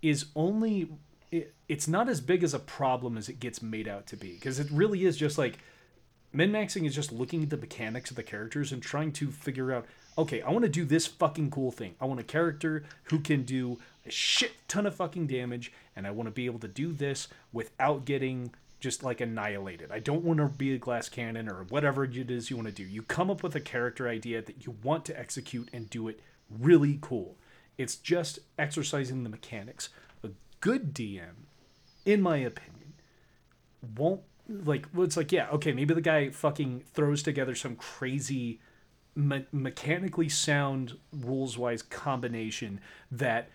is 0.02 0.26
only 0.34 0.88
it, 1.30 1.54
it's 1.68 1.88
not 1.88 2.08
as 2.08 2.20
big 2.20 2.44
as 2.44 2.54
a 2.54 2.58
problem 2.58 3.18
as 3.18 3.28
it 3.28 3.40
gets 3.40 3.60
made 3.60 3.88
out 3.88 4.06
to 4.06 4.16
be 4.16 4.34
because 4.34 4.58
it 4.60 4.68
really 4.70 5.04
is 5.04 5.16
just 5.16 5.36
like 5.36 5.58
min 6.32 6.52
maxing 6.52 6.86
is 6.86 6.94
just 6.94 7.12
looking 7.12 7.42
at 7.42 7.50
the 7.50 7.56
mechanics 7.56 8.10
of 8.10 8.16
the 8.16 8.22
characters 8.22 8.72
and 8.72 8.82
trying 8.82 9.12
to 9.12 9.30
figure 9.30 9.72
out 9.72 9.86
okay 10.18 10.42
i 10.42 10.50
want 10.50 10.64
to 10.64 10.68
do 10.68 10.84
this 10.84 11.06
fucking 11.06 11.50
cool 11.50 11.70
thing. 11.70 11.94
I 12.00 12.04
want 12.04 12.20
a 12.20 12.24
character 12.24 12.84
who 13.04 13.18
can 13.20 13.42
do 13.42 13.78
a 14.06 14.10
shit 14.10 14.52
ton 14.68 14.86
of 14.86 14.94
fucking 14.94 15.26
damage 15.26 15.72
and 15.94 16.06
i 16.06 16.10
want 16.10 16.26
to 16.26 16.32
be 16.32 16.46
able 16.46 16.60
to 16.60 16.68
do 16.68 16.92
this 16.92 17.28
without 17.52 18.04
getting 18.04 18.52
just 18.78 19.02
like 19.02 19.20
annihilated. 19.20 19.90
I 19.90 19.98
don't 19.98 20.22
want 20.22 20.38
to 20.38 20.46
be 20.46 20.74
a 20.74 20.78
glass 20.78 21.08
cannon 21.08 21.48
or 21.48 21.64
whatever 21.64 22.04
it 22.04 22.30
is 22.30 22.50
you 22.50 22.56
want 22.56 22.68
to 22.68 22.74
do. 22.74 22.84
You 22.84 23.02
come 23.02 23.30
up 23.30 23.42
with 23.42 23.54
a 23.56 23.60
character 23.60 24.08
idea 24.08 24.42
that 24.42 24.66
you 24.66 24.76
want 24.82 25.04
to 25.06 25.18
execute 25.18 25.68
and 25.72 25.88
do 25.88 26.08
it 26.08 26.20
really 26.50 26.98
cool. 27.00 27.36
It's 27.78 27.96
just 27.96 28.38
exercising 28.58 29.22
the 29.22 29.30
mechanics. 29.30 29.88
A 30.22 30.30
good 30.60 30.94
dm 30.94 31.46
in 32.04 32.22
my 32.22 32.36
opinion 32.36 32.94
won't 33.96 34.22
like 34.48 34.86
well, 34.94 35.04
it's 35.04 35.16
like 35.16 35.32
yeah 35.32 35.48
okay 35.50 35.72
maybe 35.72 35.94
the 35.94 36.00
guy 36.00 36.30
fucking 36.30 36.84
throws 36.92 37.22
together 37.22 37.54
some 37.54 37.76
crazy 37.76 38.60
me- 39.14 39.46
mechanically 39.52 40.28
sound 40.28 40.96
rules 41.12 41.58
wise 41.58 41.82
combination 41.82 42.80
that 43.10 43.48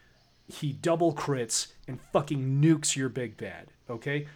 he 0.47 0.73
double 0.73 1.13
crits 1.13 1.67
and 1.87 1.99
fucking 2.11 2.61
nukes 2.61 2.95
your 2.95 3.09
big 3.09 3.37
bad 3.37 3.67
okay? 3.89 4.27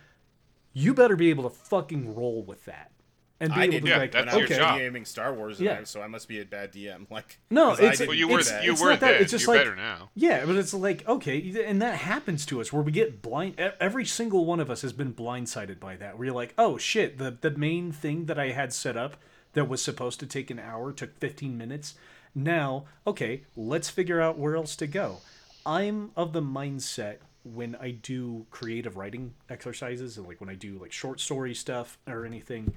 You 0.73 0.93
better 0.93 1.15
be 1.15 1.29
able 1.29 1.43
to 1.43 1.49
fucking 1.49 2.15
roll 2.15 2.43
with 2.43 2.65
that 2.65 2.91
and 3.39 3.53
be 3.53 3.59
I 3.59 3.63
able 3.63 3.71
did 3.73 3.81
to 3.83 3.89
yeah, 3.89 3.97
like 3.97 4.11
that's 4.11 4.25
when 4.25 4.29
I 4.29 4.37
your 4.37 4.41
was 4.47 4.51
okay 4.51 4.59
job. 4.59 4.79
DMing 4.79 5.07
Star 5.07 5.33
Wars, 5.33 5.59
Yeah. 5.59 5.71
and 5.71 5.79
I, 5.81 5.83
so 5.83 6.01
I 6.01 6.07
must 6.07 6.27
be 6.27 6.39
a 6.41 6.45
bad 6.45 6.71
DM. 6.71 7.05
Like 7.11 7.39
no, 7.49 7.73
it's- 7.73 7.99
Well, 7.99 8.13
you 8.13 8.27
were 8.27 8.39
It's- 8.39 8.63
you 8.63 8.71
it's 8.73 8.81
were 8.81 8.89
not 8.91 8.99
that, 9.01 9.11
then. 9.13 9.21
it's 9.21 9.31
just 9.31 9.45
You're 9.45 9.55
like- 9.55 9.65
better 9.65 9.75
now. 9.75 10.09
Yeah, 10.15 10.45
but 10.45 10.55
it's 10.55 10.73
like 10.73 11.07
okay, 11.07 11.63
and 11.65 11.81
that 11.81 11.95
happens 11.97 12.45
to 12.47 12.61
us 12.61 12.71
where 12.71 12.81
we 12.81 12.91
get 12.91 13.21
blind. 13.21 13.59
Every 13.59 14.05
single 14.05 14.45
one 14.45 14.59
of 14.59 14.69
us 14.69 14.81
has 14.83 14.93
been 14.93 15.13
blindsided 15.13 15.79
by 15.79 15.95
that. 15.97 16.17
Where 16.17 16.25
you're 16.27 16.35
like, 16.35 16.53
oh 16.57 16.77
shit, 16.77 17.17
the 17.17 17.31
the 17.39 17.51
main 17.51 17.91
thing 17.91 18.25
that 18.25 18.39
I 18.39 18.51
had 18.51 18.71
set 18.73 18.95
up 18.97 19.17
that 19.53 19.67
was 19.69 19.81
supposed 19.81 20.19
to 20.21 20.25
take 20.25 20.49
an 20.51 20.59
hour 20.59 20.91
took 20.91 21.17
15 21.19 21.57
minutes. 21.57 21.95
Now, 22.33 22.85
okay, 23.07 23.43
let's 23.55 23.89
figure 23.89 24.19
out 24.19 24.37
where 24.37 24.55
else 24.57 24.75
to 24.77 24.87
go. 24.87 25.19
I'm 25.65 26.11
of 26.17 26.33
the 26.33 26.41
mindset 26.41 27.17
when 27.43 27.75
I 27.75 27.91
do 27.91 28.45
creative 28.51 28.97
writing 28.97 29.33
exercises 29.49 30.17
and 30.17 30.27
like 30.27 30.41
when 30.41 30.49
I 30.49 30.55
do 30.55 30.77
like 30.77 30.91
short 30.91 31.19
story 31.19 31.53
stuff 31.53 31.97
or 32.07 32.25
anything, 32.25 32.73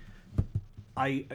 I 0.98 1.26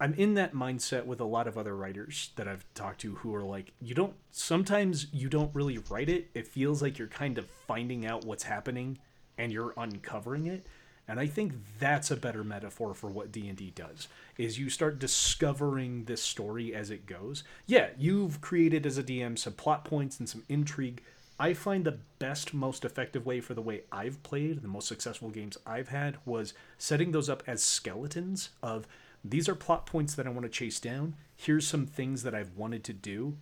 I'm 0.00 0.14
in 0.14 0.34
that 0.34 0.54
mindset 0.54 1.06
with 1.06 1.20
a 1.20 1.24
lot 1.24 1.48
of 1.48 1.58
other 1.58 1.76
writers 1.76 2.30
that 2.36 2.46
I've 2.46 2.64
talked 2.74 3.00
to 3.00 3.16
who 3.16 3.34
are 3.34 3.42
like, 3.42 3.72
you 3.80 3.94
don't 3.94 4.14
sometimes 4.30 5.06
you 5.12 5.28
don't 5.28 5.52
really 5.54 5.78
write 5.90 6.08
it. 6.08 6.30
It 6.34 6.46
feels 6.46 6.82
like 6.82 6.98
you're 6.98 7.08
kind 7.08 7.38
of 7.38 7.46
finding 7.66 8.06
out 8.06 8.24
what's 8.24 8.44
happening 8.44 8.98
and 9.36 9.52
you're 9.52 9.74
uncovering 9.76 10.46
it. 10.46 10.66
And 11.08 11.18
I 11.18 11.26
think 11.26 11.54
that's 11.78 12.10
a 12.10 12.16
better 12.16 12.44
metaphor 12.44 12.92
for 12.92 13.08
what 13.08 13.32
D&D 13.32 13.72
does. 13.74 14.08
Is 14.36 14.58
you 14.58 14.68
start 14.68 14.98
discovering 14.98 16.04
this 16.04 16.22
story 16.22 16.74
as 16.74 16.90
it 16.90 17.06
goes. 17.06 17.44
Yeah, 17.66 17.88
you've 17.96 18.42
created 18.42 18.84
as 18.84 18.98
a 18.98 19.02
DM 19.02 19.38
some 19.38 19.54
plot 19.54 19.86
points 19.86 20.18
and 20.20 20.28
some 20.28 20.44
intrigue. 20.50 21.02
I 21.38 21.54
find 21.54 21.84
the 21.84 21.98
best 22.18 22.52
most 22.52 22.84
effective 22.84 23.24
way 23.24 23.40
for 23.40 23.54
the 23.54 23.62
way 23.62 23.82
I've 23.92 24.22
played, 24.22 24.62
the 24.62 24.68
most 24.68 24.88
successful 24.88 25.30
games 25.30 25.56
I've 25.64 25.88
had 25.88 26.16
was 26.24 26.52
setting 26.78 27.12
those 27.12 27.28
up 27.28 27.42
as 27.46 27.62
skeletons 27.62 28.50
of 28.62 28.88
these 29.24 29.48
are 29.48 29.54
plot 29.54 29.86
points 29.86 30.14
that 30.14 30.26
I 30.26 30.30
want 30.30 30.44
to 30.44 30.48
chase 30.48 30.80
down. 30.80 31.14
Here's 31.36 31.66
some 31.66 31.86
things 31.86 32.22
that 32.24 32.34
I've 32.34 32.56
wanted 32.56 32.82
to 32.84 32.92
do 32.92 33.36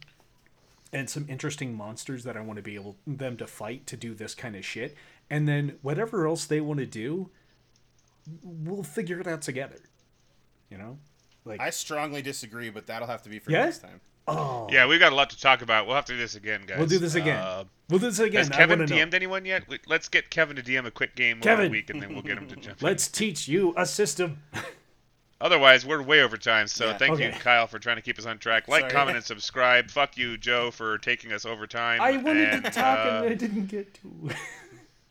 and 0.93 1.09
some 1.09 1.27
interesting 1.29 1.75
monsters 1.75 2.25
that 2.25 2.37
I 2.37 2.41
want 2.41 2.57
to 2.59 2.63
be 2.63 2.75
able 2.75 2.97
them 3.07 3.37
to 3.39 3.47
fight 3.47 3.87
to 3.89 3.97
do 3.97 4.15
this 4.15 4.35
kind 4.35 4.57
of 4.57 4.65
shit. 4.65 4.95
And 5.29 5.49
then 5.49 5.79
whatever 5.83 6.27
else 6.27 6.45
they 6.45 6.61
want 6.61 6.81
to 6.81 6.87
do, 6.87 7.31
we'll 8.43 8.83
figure 8.83 9.21
it 9.21 9.27
out 9.27 9.43
together. 9.43 9.79
You 10.71 10.79
know? 10.79 10.99
Like 11.45 11.61
I 11.61 11.71
strongly 11.71 12.23
disagree, 12.23 12.71
but 12.71 12.87
that'll 12.87 13.09
have 13.09 13.23
to 13.23 13.29
be 13.29 13.39
for 13.39 13.51
Yeah? 13.51 13.65
next 13.65 13.79
time. 13.79 14.01
Oh, 14.29 14.69
Yeah, 14.71 14.87
we've 14.87 15.01
got 15.01 15.13
a 15.13 15.15
lot 15.17 15.31
to 15.31 15.41
talk 15.41 15.63
about. 15.63 15.87
We'll 15.87 15.97
have 15.97 16.05
to 16.07 16.13
do 16.13 16.19
this 16.19 16.35
again, 16.35 16.63
guys. 16.67 16.79
we'll 16.79 16.87
do 16.89 16.99
this 16.99 17.15
again. 17.15 17.39
Uh, 17.39 17.65
we'll 17.89 17.99
do 18.01 18.07
this 18.07 18.19
again. 18.19 18.39
has 18.39 18.49
Kevin 18.49 18.79
wanna 18.81 18.91
know. 18.91 18.97
DM'd 18.97 19.15
anyone 19.15 19.45
yet? 19.45 19.69
We- 19.69 19.79
Let's 19.87 20.09
get 20.09 20.31
Kevin 20.31 20.57
to 20.57 20.63
DM 20.63 20.87
a 20.87 20.91
quick 20.91 21.15
game 21.17 21.41
Kevin! 21.41 21.67
a 21.67 21.71
week, 21.71 21.91
and 21.91 22.01
then 22.03 22.13
we'll 22.13 22.23
get 22.23 22.39
him 22.39 22.49
to 22.49 22.57
jump. 22.57 22.81
in. 22.83 22.87
Let's 22.87 23.09
teach 23.09 23.49
you 23.49 23.75
a 23.77 23.87
system. 23.87 24.43
Otherwise, 25.41 25.85
we're 25.85 26.01
way 26.01 26.23
over 26.23 26.39
time. 26.39 26.67
So 26.67 26.87
Yeah. 26.87 26.97
thank 26.97 27.19
you, 27.21 27.31
Kyle, 27.31 27.67
for 27.67 27.79
trying 27.79 27.97
to 27.97 28.03
keep 28.03 28.19
us 28.19 28.25
on 28.25 28.39
track. 28.39 28.69
Like, 28.69 28.81
Sorry. 28.83 28.93
comment, 28.93 29.17
and 29.17 29.27
subscribe. 29.27 29.91
Fuck 29.91 30.17
you, 30.17 30.39
Joe, 30.39 30.71
for 30.71 30.97
taking 30.99 31.31
us 31.33 31.45
over 31.45 31.67
time. 31.67 32.01
I 32.01 32.17
wanted 32.17 32.49
and, 32.55 32.65
to 32.65 32.71
talk 32.71 32.99
uh, 32.99 33.21
and 33.25 33.31
I 33.33 33.35
didn't 33.35 33.67
get 33.67 33.93
to. 33.95 34.31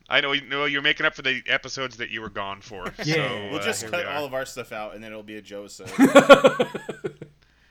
I 0.10 0.22
know, 0.22 0.34
you 0.34 0.42
know 0.48 0.66
you're 0.66 0.82
making 0.84 1.06
up 1.06 1.16
for 1.16 1.22
the 1.24 1.42
episodes 1.48 1.98
that 1.98 2.10
you 2.12 2.22
were 2.22 2.30
gone 2.30 2.62
for. 2.62 2.92
Yeah. 3.04 3.14
so, 3.16 3.48
We'll 3.52 3.60
uh, 3.60 3.64
just 3.64 3.84
cut 3.88 4.06
we 4.06 4.12
all 4.12 4.26
of 4.26 4.34
our 4.34 4.46
stuff 4.46 4.72
out, 4.72 4.96
and 4.96 5.04
then 5.04 5.12
it'll 5.12 5.24
be 5.24 5.38
a 5.38 5.42
Joe. 5.42 5.68
So, 5.68 5.86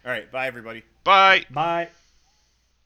all 0.04 0.12
right, 0.12 0.30
bye 0.30 0.46
everybody. 0.46 0.82
Bye. 1.04 1.44
Bye. 1.50 1.88